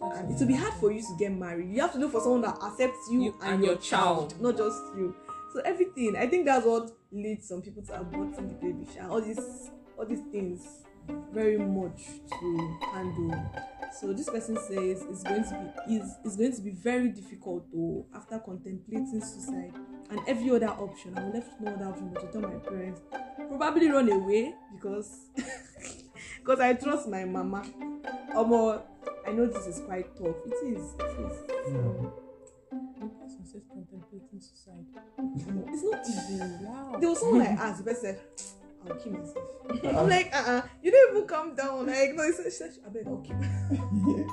And 0.00 0.30
it 0.30 0.38
will 0.38 0.46
be 0.46 0.54
hard 0.54 0.74
for 0.74 0.92
you 0.92 1.00
to 1.00 1.16
get 1.18 1.32
married. 1.32 1.70
You 1.70 1.80
have 1.80 1.92
to 1.92 1.98
look 1.98 2.12
for 2.12 2.20
someone 2.20 2.42
that 2.42 2.58
accepts 2.62 3.08
you, 3.10 3.22
You 3.22 3.34
and, 3.42 3.64
your 3.64 3.76
child, 3.76 4.40
not 4.40 4.56
just 4.56 4.80
you. 4.96 5.14
So 5.52 5.60
everything. 5.60 6.16
I 6.16 6.26
think 6.26 6.46
that's 6.46 6.66
what 6.66 6.90
leads 7.12 7.48
some 7.48 7.62
people 7.62 7.82
to 7.84 7.92
aborting 7.92 8.48
the 8.48 8.54
baby. 8.54 8.86
sha. 8.94 9.08
All 9.08 9.20
these, 9.20 9.70
all 9.96 10.04
these 10.06 10.22
things, 10.32 10.60
very 11.32 11.58
much 11.58 12.02
to 12.28 12.78
handle. 12.92 13.50
So 14.00 14.12
this 14.12 14.28
person 14.28 14.56
says 14.56 15.04
it's 15.08 15.22
going 15.22 15.44
to 15.44 15.72
be 15.86 15.94
is 15.96 16.16
it's 16.24 16.36
going 16.36 16.52
to 16.54 16.62
be 16.62 16.70
very 16.70 17.10
difficult 17.10 17.64
though 17.72 18.06
after 18.14 18.38
contemplating 18.40 19.20
suicide 19.20 19.72
and 20.10 20.20
every 20.26 20.50
other 20.50 20.68
option. 20.68 21.16
I 21.16 21.22
will 21.24 21.32
left 21.32 21.60
no 21.60 21.72
other 21.72 21.86
option 21.86 22.10
but 22.12 22.20
to 22.22 22.40
tell 22.40 22.50
my 22.50 22.56
parents 22.58 23.00
probably 23.56 23.88
run 23.88 24.10
away 24.10 24.54
because 24.74 25.28
because 26.38 26.60
I 26.60 26.74
trust 26.74 27.08
my 27.08 27.24
mama. 27.24 27.64
Omo, 28.34 28.82
I 29.26 29.32
know 29.32 29.46
this 29.46 29.66
is 29.66 29.80
quite 29.80 30.14
tough. 30.16 30.36
It 30.46 30.54
is. 30.66 30.94
It 30.98 31.20
is. 31.26 31.38
Yeah. 31.68 32.10
The 33.00 33.06
person 33.20 33.44
says 33.44 33.62
contemplating 33.68 34.40
suicide. 34.40 34.86
It's 35.68 35.82
not 35.82 36.00
easy. 36.08 36.40
Wow. 36.64 36.96
There 37.00 37.08
was 37.10 37.20
someone 37.20 37.42
I 37.42 37.50
asked, 37.50 37.78
the 37.78 37.84
person 37.84 38.02
said, 38.02 38.20
I'll 38.88 38.96
kill 38.96 39.12
myself. 39.12 39.96
I'm 39.96 40.08
like, 40.08 40.30
uh 40.34 40.44
uh 40.46 40.62
you 40.82 40.90
don't 40.90 41.16
even 41.16 41.26
calm 41.28 41.54
down. 41.54 41.86
Like, 41.86 42.14
no, 42.14 42.22
it's 42.24 42.42
she 42.42 42.50
said, 42.50 42.72
I 42.86 42.90
beg, 42.90 43.06
I'll 43.06 43.18
kill 43.18 43.36
myself. 43.36 44.30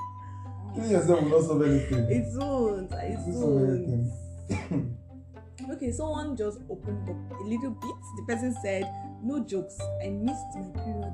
Killing 0.75 0.91
yourself 0.91 1.21
will 1.21 1.29
not 1.29 1.43
solve 1.47 1.61
anything. 1.63 2.07
It 2.09 2.25
won't. 2.37 2.91
It 2.93 3.19
won't. 3.27 4.97
Okay, 5.69 5.91
someone 5.91 6.35
just 6.35 6.59
opened 6.69 7.07
up 7.07 7.39
a 7.39 7.43
little 7.43 7.69
bit. 7.69 7.95
The 8.17 8.23
person 8.27 8.55
said, 8.63 8.83
No 9.23 9.39
jokes, 9.43 9.79
I 10.03 10.09
missed 10.09 10.43
my 10.55 10.83
period. 10.83 11.13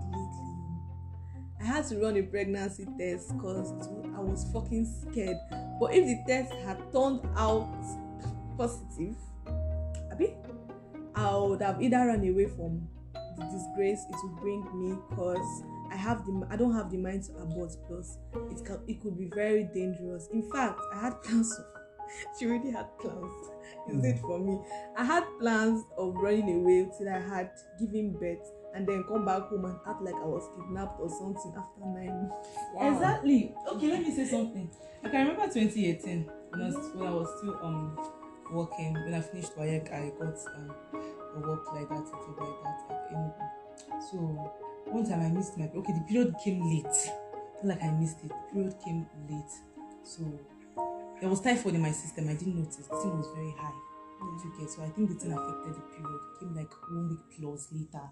I 1.60 1.64
had 1.64 1.88
to 1.88 2.00
run 2.00 2.18
a 2.18 2.22
pregnancy 2.24 2.86
test 3.00 3.36
because 3.36 3.72
I 4.16 4.20
was 4.20 4.46
fucking 4.54 4.86
scared. 4.86 5.38
But 5.80 5.94
if 5.94 6.06
the 6.06 6.24
test 6.28 6.54
had 6.66 6.78
turned 6.92 7.22
out 7.36 7.68
positive, 8.58 9.16
Abi, 10.12 10.36
I 11.16 11.36
would 11.36 11.62
have 11.62 11.82
either 11.82 11.98
run 11.98 12.28
away 12.28 12.48
from 12.48 12.88
the 13.14 13.44
disgrace 13.46 14.00
it 14.10 14.16
would 14.24 14.42
bring 14.42 14.62
me 14.80 14.98
because 15.10 15.64
I 15.92 15.96
have 15.96 16.26
the 16.26 16.48
I 16.50 16.56
don't 16.56 16.74
have 16.74 16.92
the 16.92 16.98
mind 16.98 17.24
to 17.24 17.38
abort 17.38 17.72
plus 17.88 18.18
it 18.52 18.66
can 18.66 18.80
it 18.88 19.02
could 19.02 19.18
be 19.18 19.30
very 19.34 19.64
dangerous. 19.74 20.28
In 20.34 20.50
fact, 20.52 20.80
I 20.94 21.02
had 21.02 21.22
plans 21.24 21.52
of 21.58 21.66
she 22.40 22.46
really 22.46 22.72
had 22.72 22.88
plans. 23.00 23.34
Is 23.90 24.04
it 24.04 24.20
for 24.20 24.40
me? 24.40 24.60
I 24.98 25.04
had 25.04 25.24
plans 25.40 25.84
of 25.98 26.16
running 26.16 26.62
away 26.62 26.90
till 26.98 27.10
I 27.10 27.20
had 27.20 27.52
given 27.80 28.14
birth 28.14 28.52
and 28.78 28.88
then 28.88 29.04
come 29.06 29.26
back 29.26 29.50
home 29.50 29.66
and 29.66 29.80
act 29.90 30.02
like 30.04 30.14
I 30.14 30.26
was 30.26 30.48
kidnapped 30.56 31.00
or 31.02 31.10
something 31.10 31.54
after 31.58 31.82
nine 31.82 32.30
months. 32.30 32.48
Exactly. 32.80 33.56
Okay, 33.74 33.88
let 33.90 34.02
me 34.04 34.12
say 34.16 34.26
something. 34.26 34.70
I 35.04 35.10
can 35.10 35.28
remember 35.28 35.52
2018 35.52 36.30
when 36.52 36.62
I 36.62 36.66
was, 36.68 36.92
when 36.94 37.08
I 37.08 37.12
was 37.12 37.28
still 37.40 37.58
um 37.64 37.98
working. 38.52 38.94
When 38.94 39.16
I 39.16 39.22
finished 39.22 39.58
work, 39.58 39.90
I 39.92 40.12
got 40.20 40.38
um, 40.56 40.76
a 41.36 41.40
work 41.40 41.66
like 41.74 41.90
that, 41.90 42.06
a 42.06 42.18
job 42.22 42.38
like 42.38 42.58
that 42.64 42.80
at 42.94 43.12
Enugu. 43.12 44.12
So 44.12 44.18
one 44.86 45.10
time 45.10 45.22
I 45.22 45.30
missed 45.30 45.58
my 45.58 45.66
okay. 45.66 45.94
The 45.94 46.06
period 46.08 46.36
came 46.44 46.62
late. 46.62 46.86
Not 47.64 47.82
like 47.82 47.84
I 47.84 47.90
missed 47.98 48.20
it. 48.24 48.30
The 48.30 48.54
period 48.54 48.76
came 48.86 49.08
late. 49.28 49.54
So 50.04 50.22
there 51.20 51.30
was 51.30 51.42
typhoid 51.42 51.74
in 51.74 51.82
my 51.82 51.92
system. 51.92 52.30
I 52.30 52.36
didn't 52.36 52.56
notice. 52.58 52.76
The 52.78 52.96
thing 53.02 53.18
was 53.18 53.28
very 53.34 53.54
high. 53.58 53.74
You 54.22 54.54
get 54.60 54.70
so 54.70 54.84
I 54.84 54.90
think 54.90 55.10
the 55.10 55.16
thing 55.16 55.32
affected 55.32 55.74
the 55.74 55.82
period. 55.82 56.22
It 56.30 56.40
came 56.40 56.56
like 56.56 56.72
one 56.90 57.10
week 57.10 57.20
plus 57.40 57.70
later, 57.72 58.06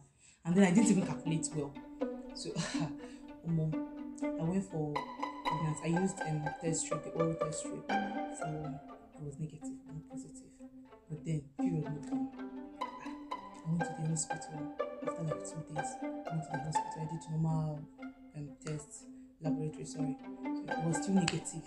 and 0.46 0.56
then 0.56 0.64
I 0.64 0.72
didn't 0.72 0.92
even 0.92 1.06
calculate 1.06 1.50
well. 1.56 1.74
So, 2.34 2.50
omo, 3.48 3.74
I 4.24 4.44
went 4.44 4.64
for. 4.72 4.94
I 5.84 5.88
used 5.88 6.20
um 6.22 6.44
test 6.62 6.86
strip, 6.86 7.04
the 7.04 7.12
oral 7.12 7.34
test 7.36 7.60
strip. 7.60 7.86
So 7.88 8.46
I 8.46 9.24
was 9.24 9.40
negative, 9.40 9.78
not 9.88 10.10
positive. 10.10 10.52
But 11.10 11.24
then 11.26 11.42
period 11.58 11.86
no 11.86 12.10
come. 12.10 12.30
I 13.66 13.70
went 13.70 13.82
to 13.82 13.96
the 14.02 14.08
hospital 14.10 14.74
after 15.08 15.24
like 15.24 15.44
two 15.46 15.74
days. 15.74 15.92
I 16.02 16.32
went 16.32 16.44
to 16.44 16.50
the 16.52 16.58
hospital. 16.58 17.02
I 17.02 17.06
did 17.12 17.22
normal 17.32 17.80
um 18.36 18.50
tests, 18.66 19.06
laboratory. 19.42 19.86
Sorry, 19.86 20.18
so 20.44 20.74
it 20.74 20.86
was 20.86 20.98
still 20.98 21.16
negative. 21.16 21.64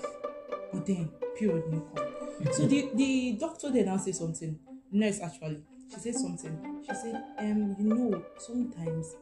But 0.72 0.86
then 0.86 1.10
period 1.38 1.64
no 1.72 1.80
come. 1.94 2.52
So 2.52 2.66
the 2.72 2.90
the 2.94 3.36
doctor 3.40 3.70
then 3.70 3.86
now 3.86 3.96
say 3.96 4.12
something. 4.12 4.58
Nurse 4.90 5.20
actually, 5.20 5.62
she 5.92 6.00
said 6.00 6.14
something. 6.14 6.77
She 6.86 6.94
said, 6.94 7.22
um, 7.38 7.76
you 7.78 7.94
know, 7.94 8.24
sometimes 8.38 9.14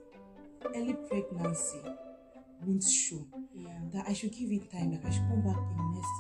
early 0.75 0.95
pregnancy 1.09 1.81
won't 2.63 2.85
show. 2.85 3.27
Yeah. 3.55 3.69
That 3.93 4.05
I 4.09 4.13
should 4.13 4.33
give 4.33 4.51
it 4.53 4.71
time. 4.71 4.93
Like 4.93 5.05
I 5.05 5.11
should 5.11 5.27
come 5.29 5.43
back 5.43 5.57
in 5.57 5.77
the 5.77 5.83
next 5.95 6.15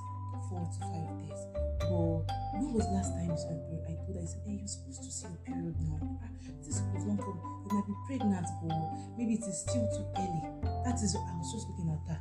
four 0.49 0.66
to 0.66 0.79
five 0.81 1.18
days. 1.22 1.42
But 1.81 2.25
when 2.59 2.72
was 2.75 2.87
last 2.92 3.11
time 3.14 3.31
you 3.31 3.37
saw 3.37 3.51
a 3.51 3.53
period? 3.68 3.87
I 3.87 3.88
told 4.05 4.16
her, 4.16 4.22
I 4.22 4.25
said, 4.27 4.42
hey, 4.46 4.53
you're 4.59 4.68
supposed 4.68 5.03
to 5.03 5.11
see 5.11 5.27
a 5.29 5.31
period 5.44 5.77
now. 5.81 5.99
Ah, 6.22 6.29
This 6.64 6.83
was 6.94 7.05
long 7.05 7.18
come. 7.18 7.40
You 7.66 7.72
might 7.77 7.87
be 7.87 7.94
pregnant, 8.07 8.46
but 8.62 8.77
maybe 9.18 9.33
it 9.35 9.44
is 9.46 9.59
still 9.62 9.87
too 9.94 10.05
early. 10.18 10.42
That 10.85 11.01
is. 11.03 11.14
What 11.14 11.27
I 11.31 11.33
was 11.38 11.53
just 11.53 11.66
looking 11.68 11.90
at 11.90 12.01
her. 12.11 12.20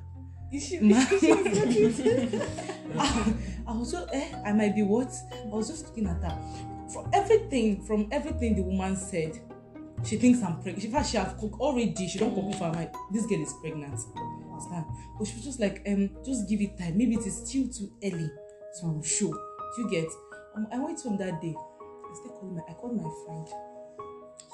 You 0.52 0.60
should. 0.62 0.84
I, 3.00 3.34
I 3.68 3.70
was 3.78 3.92
just, 3.92 4.08
eh, 4.14 4.28
I 4.46 4.52
might 4.54 4.76
be 4.76 4.84
what? 4.84 5.12
I 5.34 5.48
was 5.56 5.68
just 5.68 5.86
looking 5.88 6.08
at 6.08 6.22
her. 6.22 6.38
From 6.92 7.10
everything, 7.14 7.84
from 7.84 8.08
everything 8.12 8.56
the 8.56 8.64
woman 8.64 8.96
said, 8.96 9.40
she 10.04 10.18
thinks 10.18 10.44
I'm 10.44 10.62
pregnant. 10.62 10.86
In 10.86 10.92
fact, 10.92 11.10
she 11.10 11.18
have 11.18 11.38
cooked 11.38 11.60
already. 11.60 12.08
She 12.08 12.20
don't 12.20 12.34
complete 12.34 12.60
for 12.60 12.66
her. 12.66 12.92
This 13.12 13.26
girl 13.26 13.42
is 13.42 13.54
pregnant. 13.62 14.00
Understand? 14.52 14.86
But 15.18 15.28
she 15.28 15.36
was 15.36 15.44
just 15.44 15.60
like, 15.60 15.82
um, 15.88 16.10
just 16.24 16.48
give 16.48 16.62
it 16.62 16.78
time. 16.78 16.98
Maybe 16.98 17.16
it 17.16 17.26
is 17.26 17.38
still 17.38 17.68
too 17.68 17.92
early 18.04 18.30
to 18.82 19.02
show. 19.04 19.32
Do 19.32 19.82
you 19.82 19.90
get? 19.90 20.08
Um, 20.56 20.68
I 20.72 20.80
went 20.80 21.02
home 21.02 21.18
that 21.18 21.42
day. 21.42 21.56
I 21.56 22.16
still 22.16 22.32
called 22.32 22.56
my, 22.56 22.62
I 22.70 22.74
called 22.74 22.96
my 22.96 23.10
friend. 23.26 23.48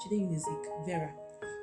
She 0.02 0.08
didn't 0.08 0.30
music, 0.30 0.58
Vera. 0.86 1.12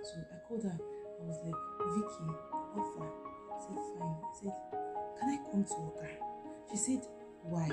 So 0.03 0.13
I 0.31 0.47
called 0.47 0.63
her. 0.63 0.77
I 0.77 1.25
was 1.25 1.39
like, 1.43 1.55
Vicky, 1.95 2.31
how 2.75 2.83
far? 2.95 3.11
Said, 3.59 3.75
fine. 3.97 4.15
I 4.23 4.31
said, 4.39 4.53
can 5.19 5.29
I 5.29 5.51
come 5.51 5.63
to 5.65 5.73
Oka? 5.73 6.07
She 6.71 6.77
said, 6.77 7.01
why? 7.43 7.67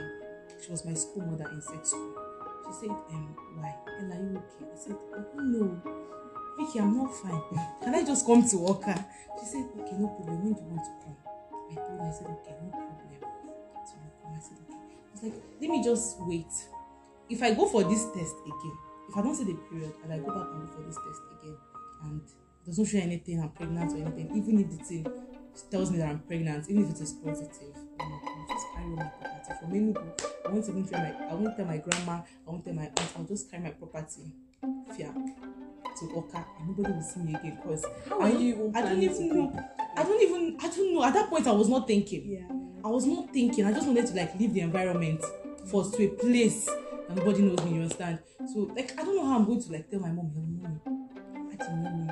She 0.64 0.70
was 0.70 0.84
my 0.84 0.94
school 0.94 1.26
mother 1.26 1.48
in 1.52 1.60
sex 1.62 1.90
school. 1.90 2.25
She 2.66 2.72
said, 2.72 2.90
um, 2.90 3.36
why? 3.54 3.74
Ella, 4.00 4.14
are 4.14 4.22
you 4.22 4.42
okay? 4.42 4.66
I 4.66 4.76
said, 4.76 4.96
I 5.14 5.20
don't 5.34 5.52
know. 5.52 5.82
Vicky, 6.58 6.80
I'm 6.80 6.96
not 6.96 7.14
fine. 7.14 7.40
Can 7.82 7.94
I 7.94 8.04
just 8.04 8.26
come 8.26 8.42
to 8.48 8.56
Oka? 8.66 9.06
She 9.40 9.46
said, 9.46 9.64
okay, 9.78 9.96
no 9.98 10.08
problem. 10.08 10.42
When 10.42 10.52
do 10.54 10.60
you 10.60 10.70
want 10.74 10.82
to 10.82 10.92
come? 11.04 11.16
I 11.70 11.74
told 11.74 12.00
her, 12.00 12.06
I 12.06 12.12
said, 12.12 12.26
okay, 12.26 12.54
no 12.64 12.70
problem. 12.70 12.96
So 13.86 13.94
you 14.02 14.10
come. 14.18 14.34
I 14.34 14.40
said, 14.40 14.58
okay. 14.66 14.98
It's 15.14 15.22
like, 15.22 15.34
let 15.60 15.70
me 15.70 15.84
just 15.84 16.16
wait. 16.20 16.50
If 17.28 17.42
I 17.42 17.54
go 17.54 17.66
for 17.66 17.84
this 17.84 18.04
test 18.14 18.34
again, 18.42 18.76
if 19.08 19.16
I 19.16 19.22
don't 19.22 19.34
see 19.34 19.44
the 19.44 19.54
period 19.70 19.92
and 20.02 20.12
I 20.12 20.18
go 20.18 20.34
back 20.34 20.48
and 20.50 20.66
go 20.66 20.72
for 20.74 20.82
this 20.82 20.96
test 20.96 21.22
again, 21.38 21.56
and 22.02 22.20
doesn't 22.66 22.84
show 22.84 22.98
anything, 22.98 23.40
I'm 23.40 23.50
pregnant 23.50 23.92
or 23.92 23.96
anything, 23.96 24.30
even 24.34 24.58
if 24.60 24.70
the 24.70 24.84
thing 24.84 25.06
tells 25.70 25.90
me 25.90 25.98
that 25.98 26.08
I'm 26.08 26.20
pregnant, 26.20 26.68
even 26.68 26.84
if 26.84 26.90
it 26.90 27.00
is 27.00 27.12
positive, 27.12 27.74
I'm 28.00 28.10
not 28.10 28.48
just 28.48 28.66
carry 28.74 28.88
my 28.88 29.04
property. 29.04 29.52
From 29.60 29.72
Enugu, 29.72 30.20
I 30.44 30.48
won't 30.48 30.68
even 30.68 30.86
tell 30.86 31.00
my, 31.00 31.26
I 31.30 31.34
won't 31.34 31.56
tell 31.56 31.66
my 31.66 31.78
grandma, 31.78 32.12
I 32.12 32.50
won't 32.50 32.64
tell 32.64 32.74
my 32.74 32.82
aunt, 32.86 33.12
I'll 33.16 33.24
just 33.24 33.50
carry 33.50 33.62
my 33.62 33.70
property, 33.70 34.32
fear, 34.96 35.12
to 35.98 36.12
Oka, 36.14 36.44
and 36.58 36.68
nobody 36.68 36.92
will 36.94 37.02
see 37.02 37.20
me 37.20 37.34
again 37.34 37.58
because 37.62 37.84
How 38.08 38.20
I 38.20 38.30
are 38.30 38.38
you 38.38 38.54
even 38.54 38.76
I 38.76 38.82
don't 38.82 39.02
even 39.02 39.28
know. 39.28 39.70
I 39.96 40.02
don't 40.02 40.22
even, 40.22 40.56
I 40.60 40.68
don't 40.68 40.94
know. 40.94 41.04
At 41.04 41.14
that 41.14 41.30
point, 41.30 41.46
I 41.46 41.52
was 41.52 41.68
not 41.68 41.86
thinking. 41.86 42.22
Yeah. 42.26 42.56
I 42.84 42.88
was 42.88 43.06
not 43.06 43.32
thinking. 43.32 43.64
I 43.64 43.72
just 43.72 43.86
wanted 43.86 44.06
to 44.06 44.14
like 44.14 44.38
leave 44.38 44.52
the 44.52 44.60
environment 44.60 45.24
for 45.66 45.84
to 45.90 46.04
a 46.04 46.08
place 46.08 46.66
that 46.66 47.16
nobody 47.16 47.42
knows 47.42 47.64
me. 47.64 47.74
You 47.74 47.82
understand? 47.82 48.18
So 48.52 48.70
like 48.76 48.92
I 48.98 49.04
don't 49.04 49.16
know 49.16 49.26
how 49.26 49.36
I'm 49.36 49.44
going 49.46 49.62
to 49.62 49.72
like 49.72 49.90
tell 49.90 50.00
my 50.00 50.12
mom, 50.12 50.30
"Your 50.34 50.44
mommy, 50.44 50.80
I 51.52 51.56
didn't 51.56 51.82
know 51.82 51.90
me." 51.90 52.10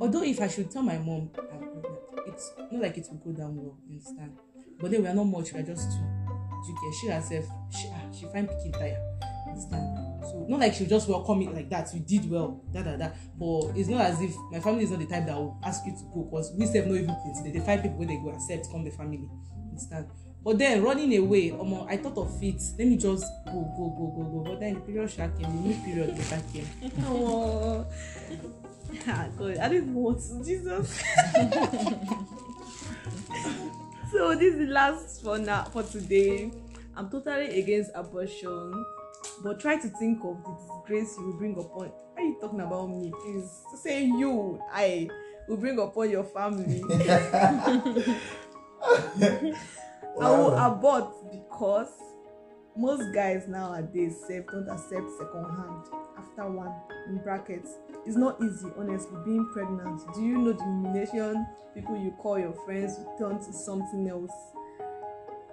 Although 0.00 0.22
if 0.22 0.40
I 0.40 0.48
should 0.48 0.70
tell 0.70 0.82
my 0.82 0.98
mom 0.98 1.30
I'm 1.36 1.58
pregnant, 1.58 1.86
it's 2.26 2.52
not 2.58 2.82
like 2.82 2.98
it 2.98 3.06
will 3.10 3.32
go 3.32 3.38
down 3.38 3.56
well. 3.56 3.78
You 3.88 3.98
understand? 3.98 4.36
But 4.80 4.90
then 4.90 5.02
we 5.02 5.08
are 5.08 5.14
not 5.14 5.24
much. 5.24 5.52
We 5.52 5.60
are 5.60 5.62
just 5.62 5.90
two. 5.92 6.04
You 6.68 6.74
get? 6.82 6.94
She 7.00 7.06
herself, 7.08 7.44
she 7.70 7.88
ah, 7.92 8.12
she 8.12 8.26
find 8.26 8.48
pikin 8.48 8.72
tire. 8.72 9.00
Understand? 9.46 10.22
So 10.22 10.46
not 10.48 10.60
like 10.60 10.74
she'll 10.74 10.88
just 10.88 11.08
welcome 11.08 11.42
it 11.42 11.54
like 11.54 11.70
that. 11.70 11.92
You 11.94 12.00
did 12.00 12.28
well, 12.30 12.60
da 12.72 12.82
da 12.82 12.96
da. 12.96 13.08
But 13.38 13.76
it's 13.76 13.88
not 13.88 14.00
as 14.02 14.20
if 14.20 14.34
my 14.50 14.60
family 14.60 14.84
is 14.84 14.90
not 14.90 14.98
the 14.98 15.06
type 15.06 15.26
that 15.26 15.36
will 15.36 15.58
ask 15.64 15.86
you 15.86 15.92
to 15.92 16.02
go 16.12 16.24
because 16.24 16.52
we 16.58 16.66
self 16.66 16.86
know 16.86 16.94
even 16.94 17.14
things. 17.22 17.42
They, 17.44 17.52
they 17.52 17.60
find 17.60 17.82
people 17.82 17.98
where 17.98 18.08
they 18.08 18.16
go 18.16 18.30
accept, 18.30 18.70
come 18.70 18.84
the 18.84 18.90
family. 18.90 19.28
Understand? 19.68 20.08
But 20.42 20.58
then 20.58 20.82
running 20.82 21.16
away, 21.16 21.52
um, 21.52 21.86
I 21.88 21.96
thought 21.96 22.16
of 22.18 22.42
it. 22.42 22.62
Let 22.78 22.86
me 22.88 22.96
just 22.96 23.24
go, 23.46 23.52
go, 23.76 23.88
go, 23.98 24.12
go, 24.14 24.22
go. 24.30 24.44
But 24.50 24.60
then 24.60 24.74
the 24.74 24.80
period 24.80 25.10
shock 25.10 25.36
came, 25.38 25.42
the 25.42 25.68
new 25.68 25.74
period 25.84 26.16
later 26.16 26.42
came. 26.52 27.84
Ah, 29.08 29.28
God, 29.38 29.56
I 29.58 29.68
don't 29.68 29.76
even 29.76 29.94
want 29.94 30.18
to. 30.20 30.44
Jesus. 30.44 30.98
so 34.12 34.34
this 34.34 34.54
is 34.54 34.58
the 34.58 34.66
last 34.72 35.22
for 35.22 35.38
now 35.38 35.64
for 35.64 35.82
today. 35.82 36.50
I'm 36.96 37.10
totally 37.10 37.60
against 37.60 37.90
abortion, 37.94 38.84
but 39.42 39.60
try 39.60 39.76
to 39.76 39.88
think 39.88 40.20
of 40.24 40.42
the 40.42 40.54
disgrace 40.54 41.14
you 41.18 41.26
will 41.26 41.34
bring 41.38 41.52
upon. 41.58 41.90
Why 42.14 42.22
are 42.22 42.22
you 42.22 42.38
talking 42.40 42.60
about 42.60 42.88
me? 42.88 43.12
Please 43.22 43.50
say 43.82 44.04
you, 44.04 44.60
I 44.72 45.08
will 45.48 45.58
bring 45.58 45.78
upon 45.78 46.10
your 46.10 46.24
family. 46.24 46.82
I 50.20 50.30
will 50.30 50.54
abort 50.54 51.12
because 51.30 51.88
most 52.76 53.12
guys 53.14 53.48
nowadays 53.48 54.16
self 54.26 54.46
don't 54.46 54.68
accept 54.68 55.10
second 55.18 55.44
hand 55.56 55.84
after 56.18 56.50
one 56.50 56.72
in 57.08 57.18
brackets. 57.18 57.78
It's 58.04 58.16
not 58.16 58.40
easy 58.42 58.68
honestly 58.76 59.18
being 59.24 59.48
pregnant. 59.52 60.02
Do 60.14 60.22
you 60.22 60.38
know 60.38 60.52
the 60.52 60.62
humiliation 60.62 61.46
people 61.74 61.96
you 61.96 62.12
call 62.12 62.38
your 62.38 62.52
friends 62.64 62.98
will 62.98 63.16
turn 63.18 63.38
to 63.38 63.52
something 63.52 64.08
else? 64.08 64.32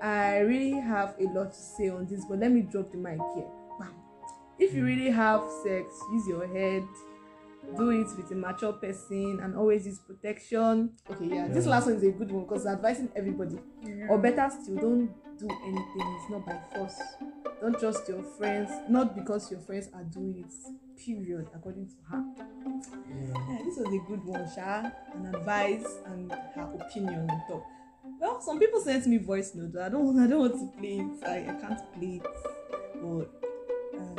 I 0.02 0.40
really 0.40 0.72
have 0.72 1.16
a 1.20 1.24
lot 1.30 1.54
to 1.54 1.60
say 1.60 1.90
on 1.90 2.08
this 2.08 2.26
but 2.26 2.40
let 2.40 2.52
me 2.52 2.62
drop 2.62 2.92
the 2.92 2.98
mic 2.98 3.20
here. 3.36 3.48
Bam. 3.80 3.94
if 4.60 4.74
you 4.74 4.82
hmm. 4.82 4.88
really 4.88 5.10
have 5.10 5.42
sex 5.64 5.86
use 6.12 6.28
your 6.28 6.46
head 6.48 6.84
do 7.78 7.90
it 7.90 8.08
with 8.18 8.30
a 8.32 8.36
mature 8.36 8.74
person 8.74 9.40
and 9.42 9.56
always 9.56 9.86
use 9.86 10.00
protection. 10.00 10.92
Okay 11.10 11.28
yeah, 11.28 11.48
this 11.48 11.66
last 11.66 11.86
one 11.86 11.96
is 11.96 12.04
a 12.04 12.12
good 12.12 12.32
one 12.32 12.44
because 12.44 12.66
advising 12.66 13.10
everybody. 13.16 13.58
Or 14.10 14.18
better 14.18 14.50
still 14.62 14.76
don't 14.76 15.10
do 15.48 15.56
anything 15.66 16.18
it's 16.20 16.30
not 16.30 16.46
by 16.46 16.60
force. 16.74 17.00
Don't 17.62 17.80
trust 17.80 18.08
your 18.08 18.24
friends 18.24 18.72
not 18.90 19.16
because 19.16 19.52
your 19.52 19.60
friends 19.60 19.90
are 19.94 20.04
doing 20.04 20.46
it 20.46 20.54
period 21.04 21.48
according 21.54 21.88
to 21.88 21.96
her. 22.10 22.24
Yeah. 22.38 23.34
yeah, 23.50 23.58
this 23.66 23.78
was 23.78 23.88
a 23.88 24.10
good 24.10 24.24
one 24.24 24.48
sha. 24.56 24.90
An 25.16 25.36
advice 25.36 25.98
and 26.06 26.32
her 26.32 26.74
opinion 26.80 27.30
on 27.30 27.42
top. 27.50 27.64
Well 28.20 28.42
some 28.42 28.60
people 28.60 28.80
sent 28.82 29.06
me 29.08 29.18
voice 29.18 29.54
notes 29.56 29.76
i 29.78 29.90
don't 29.90 30.20
i 30.20 30.28
don't 30.28 30.40
want 30.40 30.54
to 30.54 30.80
play 30.80 31.00
it. 31.00 31.28
I, 31.28 31.52
I 31.52 31.62
can't 31.62 31.94
play 31.94 32.22
it. 32.22 32.28
But 33.02 33.30
um, 34.00 34.16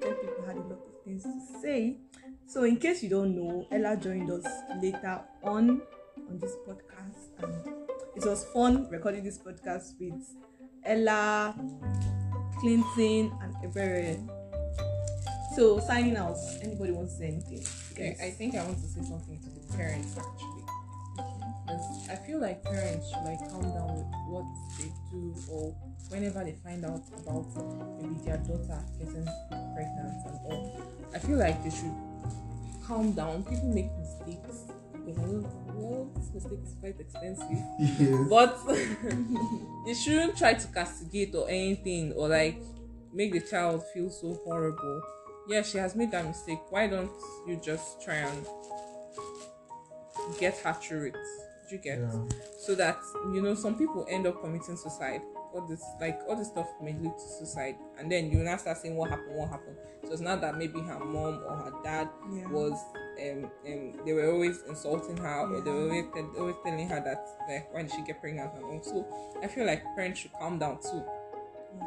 people 0.00 0.44
had 0.46 0.56
a 0.56 0.60
lot 0.60 0.72
of 0.72 1.04
things 1.04 1.24
to 1.24 1.60
say. 1.60 1.98
So 2.46 2.64
in 2.64 2.76
case 2.76 3.02
you 3.02 3.10
don't 3.10 3.34
know 3.34 3.66
ella 3.72 3.96
joined 3.96 4.30
us 4.30 4.46
later 4.80 5.20
on 5.42 5.82
on 6.28 6.38
this 6.38 6.54
podcast. 6.66 7.42
And 7.42 7.74
it 8.16 8.24
was 8.24 8.44
fun 8.52 8.88
recording 8.90 9.24
this 9.24 9.38
podcast 9.38 9.94
with 10.00 10.22
ella 10.88 11.54
clinton 12.60 13.30
and 13.42 13.54
Ebere. 13.62 14.18
so 15.54 15.78
signing 15.80 16.16
out 16.16 16.36
anybody 16.62 16.92
wants 16.92 17.12
to 17.14 17.18
say 17.20 17.26
anything 17.28 17.62
Okay, 17.98 18.14
I 18.22 18.30
think 18.30 18.54
I 18.54 18.62
want 18.62 18.78
to 18.78 18.86
say 18.86 19.02
something 19.02 19.40
to 19.42 19.50
the 19.50 19.76
parents 19.76 20.14
actually. 20.16 20.62
Because 21.66 22.08
I 22.08 22.14
feel 22.14 22.38
like 22.38 22.62
parents 22.62 23.10
should 23.10 23.24
like 23.26 23.40
calm 23.50 23.74
down 23.74 23.90
with 23.90 24.06
what 24.30 24.46
they 24.78 24.86
do 25.10 25.34
or 25.50 25.74
whenever 26.08 26.44
they 26.44 26.54
find 26.62 26.84
out 26.84 27.02
about 27.18 27.44
maybe 28.00 28.14
their 28.24 28.36
daughter 28.38 28.78
getting 29.00 29.26
pregnant 29.74 30.14
and 30.30 30.38
all. 30.46 30.80
I 31.12 31.18
feel 31.18 31.38
like 31.38 31.60
they 31.64 31.70
should 31.70 31.92
calm 32.86 33.14
down. 33.14 33.42
People 33.42 33.66
make 33.74 33.90
mistakes 33.98 34.70
because 35.14 35.44
I 35.44 35.72
know 35.72 35.74
well 35.74 36.10
this 36.16 36.32
mistake 36.34 36.58
is 36.64 36.74
quite 36.80 37.00
expensive. 37.00 37.46
Yes. 37.78 38.28
But 38.28 38.58
you 39.86 39.94
shouldn't 39.94 40.36
try 40.36 40.54
to 40.54 40.66
castigate 40.68 41.34
or 41.34 41.48
anything 41.48 42.12
or 42.12 42.28
like 42.28 42.60
make 43.12 43.32
the 43.32 43.40
child 43.40 43.82
feel 43.94 44.10
so 44.10 44.34
horrible. 44.44 45.02
Yeah, 45.48 45.62
she 45.62 45.78
has 45.78 45.94
made 45.96 46.10
that 46.12 46.26
mistake. 46.26 46.58
Why 46.70 46.86
don't 46.88 47.10
you 47.46 47.56
just 47.62 48.02
try 48.02 48.16
and 48.16 48.46
get 50.38 50.58
her 50.58 50.72
through 50.74 51.06
it? 51.06 51.16
Do 51.68 51.76
you 51.76 51.82
get? 51.82 51.98
Yeah. 51.98 52.12
So 52.60 52.74
that 52.74 52.98
you 53.32 53.42
know 53.42 53.54
some 53.54 53.76
people 53.76 54.06
end 54.10 54.26
up 54.26 54.40
committing 54.42 54.76
suicide. 54.76 55.22
All 55.54 55.66
this 55.66 55.82
like 56.00 56.20
all 56.28 56.36
this 56.36 56.48
stuff 56.48 56.68
may 56.82 56.92
lead 56.92 57.12
to 57.16 57.28
suicide, 57.38 57.76
and 57.98 58.10
then 58.12 58.30
you 58.30 58.38
now 58.38 58.56
start 58.58 58.76
saying 58.78 58.94
what 58.96 59.10
happened, 59.10 59.36
what 59.36 59.48
happened. 59.48 59.76
So 60.04 60.12
it's 60.12 60.20
not 60.20 60.40
that 60.42 60.56
maybe 60.58 60.80
her 60.80 60.98
mom 60.98 61.42
or 61.46 61.56
her 61.56 61.72
dad 61.82 62.08
Yeah. 62.32 62.48
was 62.50 62.78
um, 63.20 63.50
um 63.66 63.92
they 64.04 64.12
were 64.12 64.30
always 64.32 64.62
insulting 64.68 65.16
her 65.16 65.40
or 65.40 65.60
they 65.60 65.70
were 65.70 65.82
always, 65.84 66.04
always 66.38 66.56
telling 66.64 66.88
her 66.88 67.00
that 67.00 67.26
like 67.48 67.72
why 67.74 67.82
did 67.82 67.92
she 67.92 68.02
get 68.02 68.20
pregnant 68.20 68.52
and 68.54 68.64
also 68.64 69.06
I 69.42 69.46
feel 69.48 69.66
like 69.66 69.82
parents 69.94 70.20
should 70.20 70.32
calm 70.32 70.58
down 70.58 70.78
too. 70.82 71.02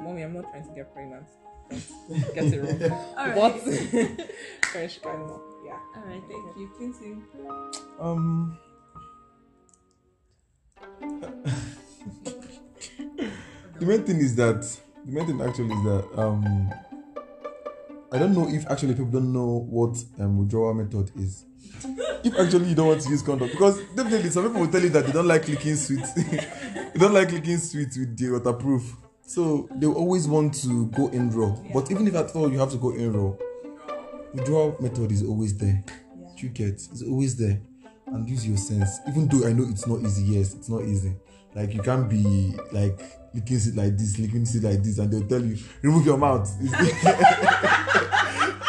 Mommy, 0.02 0.22
I'm 0.24 0.34
not 0.34 0.50
trying 0.52 0.64
to 0.68 0.74
get 0.74 0.94
pregnant. 0.94 1.28
Get 2.36 2.54
it 2.54 2.60
wrong. 2.60 2.92
All 3.18 3.28
right. 3.28 3.36
But 3.36 3.64
parents 4.74 4.94
should 4.94 5.04
calm 5.04 5.28
down. 5.28 5.40
Yeah. 5.66 5.78
all 5.96 6.04
right 6.06 6.22
thank 6.28 6.58
you 6.58 6.70
clinton 6.76 7.24
Um. 8.00 8.58
the 13.80 13.86
main 13.86 14.04
thing 14.04 14.18
is 14.18 14.36
that 14.36 14.62
the 15.06 15.12
main 15.12 15.26
thing 15.28 15.42
actually 15.42 15.74
is 15.74 15.84
that 15.84 16.06
um 16.18 16.72
I 18.12 18.18
don't 18.18 18.34
know 18.34 18.48
if 18.50 18.70
actually 18.70 18.94
people 18.94 19.12
don't 19.12 19.32
know 19.32 19.66
what 19.70 19.98
um, 20.20 20.38
withdrawal 20.40 20.74
method 20.74 21.12
is. 21.16 21.46
If 22.24 22.38
actually 22.38 22.70
you 22.70 22.76
don't 22.76 22.88
want 22.88 23.02
to 23.02 23.10
use 23.10 23.22
condom, 23.22 23.48
because 23.50 23.82
definitely 23.96 24.30
some 24.30 24.44
people 24.48 24.62
will 24.62 24.68
tell 24.72 24.82
you 24.82 24.90
that 24.90 25.06
they 25.06 25.12
don't 25.14 25.28
like 25.28 25.48
licking 25.48 25.76
sweet, 25.76 26.04
they 26.16 27.00
don't 27.00 27.14
like 27.14 27.32
licking 27.32 27.58
sweet 27.58 27.88
with 27.98 28.18
the 28.18 28.32
waterproof, 28.32 28.96
so 29.22 29.70
they 29.76 29.88
always 29.88 30.28
want 30.28 30.54
to 30.56 30.88
go 30.88 31.08
in 31.08 31.30
raw. 31.32 31.56
But 31.74 31.90
even 31.90 32.06
if 32.08 32.16
at 32.16 32.36
all 32.36 32.52
you 32.52 32.60
have 32.60 32.72
to 32.72 32.78
go 32.78 32.92
in 32.92 33.14
raw, 33.14 33.34
withdrawal 34.34 34.76
method 34.82 35.12
is 35.12 35.24
always 35.24 35.58
there. 35.58 35.84
yeah. 35.88 36.28
You 36.38 36.50
get 36.50 36.68
it's 36.70 37.02
always 37.04 37.36
there. 37.38 37.62
And 38.08 38.28
use 38.28 38.46
your 38.46 38.58
sense. 38.58 39.00
Even 39.08 39.28
though 39.30 39.48
i 39.48 39.54
know 39.54 39.64
it's 39.70 39.88
not 39.88 40.02
easy 40.02 40.24
yes 40.36 40.54
it's 40.54 40.68
not 40.68 40.84
easy. 40.84 41.16
Like 41.56 41.74
you 41.74 41.82
can't 41.82 42.10
be 42.10 42.56
like 42.74 43.00
licking 43.34 43.58
it 43.58 43.76
like 43.76 43.98
this 43.98 44.20
licking 44.20 44.44
it 44.44 44.64
like 44.64 44.84
this 44.84 44.98
and 44.98 45.12
they'll 45.12 45.28
tell 45.28 45.44
you 45.44 45.58
remove 45.82 46.06
your 46.06 46.18
mouth. 46.18 46.50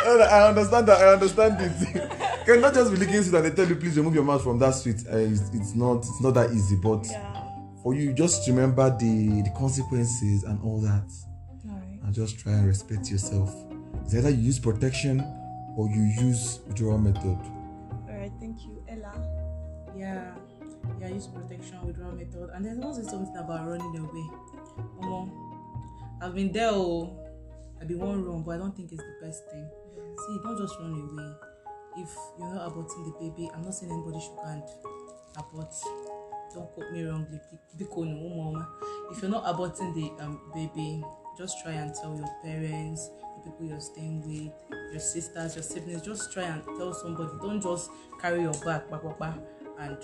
I 0.05 0.49
understand 0.49 0.89
that 0.89 1.01
i 1.01 1.13
understand 1.13 1.57
it. 1.61 2.19
You 2.47 2.55
cannot 2.55 2.75
just 2.75 2.91
be 2.91 2.97
licking 2.97 3.15
it 3.15 3.27
and 3.33 3.45
they 3.45 3.51
tell 3.51 3.69
you 3.69 3.77
please 3.77 3.97
remove 3.97 4.17
your 4.17 4.25
mouth 4.25 4.43
from 4.43 4.59
that 4.59 4.73
sweet 4.73 5.05
uh, 5.13 5.17
it's, 5.17 5.55
it's 5.55 5.75
not 5.77 5.99
it's 5.99 6.21
not 6.21 6.35
that 6.35 6.51
easy 6.51 6.77
but 6.83 7.07
yeah. 7.09 7.45
for 7.83 7.95
you 7.95 8.13
just 8.13 8.49
remember 8.49 8.91
the 8.99 9.43
the 9.43 9.51
consequences 9.57 10.43
and 10.45 10.61
all 10.63 10.81
that. 10.81 11.09
All 11.69 11.77
right 11.77 12.01
and 12.03 12.15
just 12.15 12.41
try 12.41 12.53
and 12.53 12.67
respect 12.67 13.11
yourself. 13.11 13.55
It's 14.05 14.15
either 14.15 14.31
you 14.31 14.43
use 14.43 14.59
protection 14.59 15.21
or 15.77 15.89
you 15.89 16.03
use 16.03 16.61
withdrawal 16.67 16.99
method? 16.99 17.39
All 18.09 18.09
right 18.09 18.33
thank 18.41 18.63
you. 18.63 18.85
Ella? 18.89 19.15
Yeah, 19.97 20.35
yeah, 21.01 21.09
use 21.09 21.27
protection 21.27 21.85
withdrawal 21.87 22.13
method. 22.13 22.51
And 22.55 22.65
there's 22.65 22.79
also 22.79 23.03
something 23.03 23.37
about 23.37 23.69
running 23.69 23.97
away. 23.99 24.31
Omo, 25.01 25.31
I've 26.23 26.35
been 26.35 26.53
there, 26.53 26.71
oh, 26.73 27.19
I 27.81 27.85
be 27.85 27.95
one 27.95 28.25
run, 28.25 28.43
but 28.43 28.53
I 28.53 28.59
don't 28.59 28.77
think 28.77 28.93
it's 28.93 29.03
the 29.03 29.27
best 29.27 29.43
thing. 29.51 29.69
See, 30.19 30.39
don't 30.43 30.59
just 30.59 30.79
run 30.79 30.93
away. 30.93 31.33
If 31.97 32.11
you're 32.39 32.55
not 32.55 32.73
aborting 32.73 33.05
the 33.05 33.15
baby, 33.21 33.51
I'm 33.55 33.63
not 33.63 33.75
saying 33.75 33.93
anybody 33.93 34.21
should 34.21 34.37
go 34.37 34.45
and 34.47 34.63
abort. 35.37 35.75
Don't 36.55 36.71
quote 36.73 36.93
me 36.93 37.05
wrongly, 37.05 37.41
because 37.77 38.07
no, 38.07 38.29
mama. 38.29 38.69
If 39.11 39.23
you're 39.23 39.31
not 39.31 39.45
aborting 39.45 39.95
the 39.95 40.23
um, 40.23 40.41
baby, 40.55 41.03
just 41.37 41.63
try 41.63 41.73
and 41.73 41.95
tell 41.95 42.15
your 42.15 42.29
parents, 42.43 43.11
the 43.37 43.51
people 43.51 43.67
you're 43.67 43.81
staying 43.81 44.21
with, 44.23 44.53
your 44.91 45.01
sisters, 45.01 45.57
your 45.57 45.63
siblings. 45.63 46.03
Just 46.03 46.33
try 46.33 46.45
and 46.45 46.63
tell 46.77 46.93
somebody. 46.95 47.31
Don't 47.41 47.61
just 47.61 47.91
carry 48.21 48.43
your 48.43 48.53
bag, 48.65 48.91
back, 48.91 49.03
back, 49.03 49.19
back, 49.19 49.39
and 49.81 49.97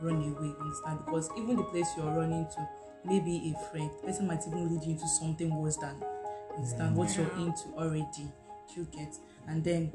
run 0.00 0.16
away. 0.16 0.52
Understand? 0.60 0.98
Because 1.04 1.30
even 1.38 1.56
the 1.56 1.64
place 1.64 1.86
you're 1.96 2.10
running 2.10 2.46
to, 2.46 2.68
maybe 3.04 3.54
a 3.54 3.70
friend, 3.70 3.90
the 4.00 4.06
person 4.06 4.26
might 4.26 4.46
even 4.46 4.68
lead 4.72 4.84
you 4.84 4.92
into 4.92 5.06
something 5.08 5.54
worse 5.54 5.76
than 5.76 5.96
understand 6.56 6.96
what 6.96 7.16
you're 7.16 7.30
into 7.38 7.68
already. 7.76 8.30
You 8.76 8.86
get? 8.90 9.16
And 9.48 9.62
then 9.62 9.92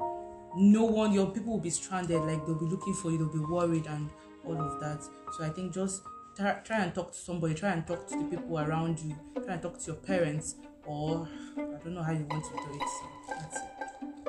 no 0.56 0.84
one, 0.84 1.12
your 1.12 1.30
people 1.30 1.54
will 1.54 1.60
be 1.60 1.70
stranded. 1.70 2.20
Like 2.20 2.46
they'll 2.46 2.54
be 2.54 2.66
looking 2.66 2.94
for 2.94 3.10
you. 3.10 3.18
They'll 3.18 3.32
be 3.32 3.38
worried 3.40 3.86
and 3.86 4.08
all 4.44 4.60
of 4.60 4.80
that. 4.80 5.02
So 5.36 5.44
I 5.44 5.48
think 5.48 5.74
just 5.74 6.02
try, 6.36 6.52
try 6.64 6.80
and 6.84 6.94
talk 6.94 7.12
to 7.12 7.18
somebody. 7.18 7.54
Try 7.54 7.70
and 7.70 7.86
talk 7.86 8.06
to 8.08 8.16
the 8.18 8.24
people 8.24 8.58
around 8.58 9.00
you. 9.00 9.16
Try 9.44 9.54
and 9.54 9.62
talk 9.62 9.78
to 9.80 9.86
your 9.86 9.96
parents, 9.96 10.54
or 10.86 11.28
I 11.56 11.60
don't 11.82 11.94
know 11.94 12.02
how 12.02 12.12
you 12.12 12.24
want 12.30 12.44
to 12.44 12.50
do 12.50 12.78
it. 12.80 12.88
So 12.88 13.34
that's 13.34 13.56
it. 13.56 13.62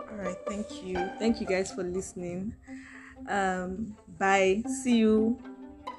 all 0.10 0.18
right 0.18 0.38
thank 0.48 0.84
you 0.84 0.96
thank 1.20 1.40
you 1.40 1.46
guys 1.46 1.72
for 1.72 1.84
listening 1.84 2.54
um 3.28 3.96
bye 4.18 4.62
see 4.84 4.98
you 4.98 5.38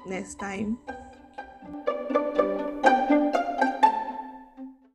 next 0.05 0.35
time 0.39 0.77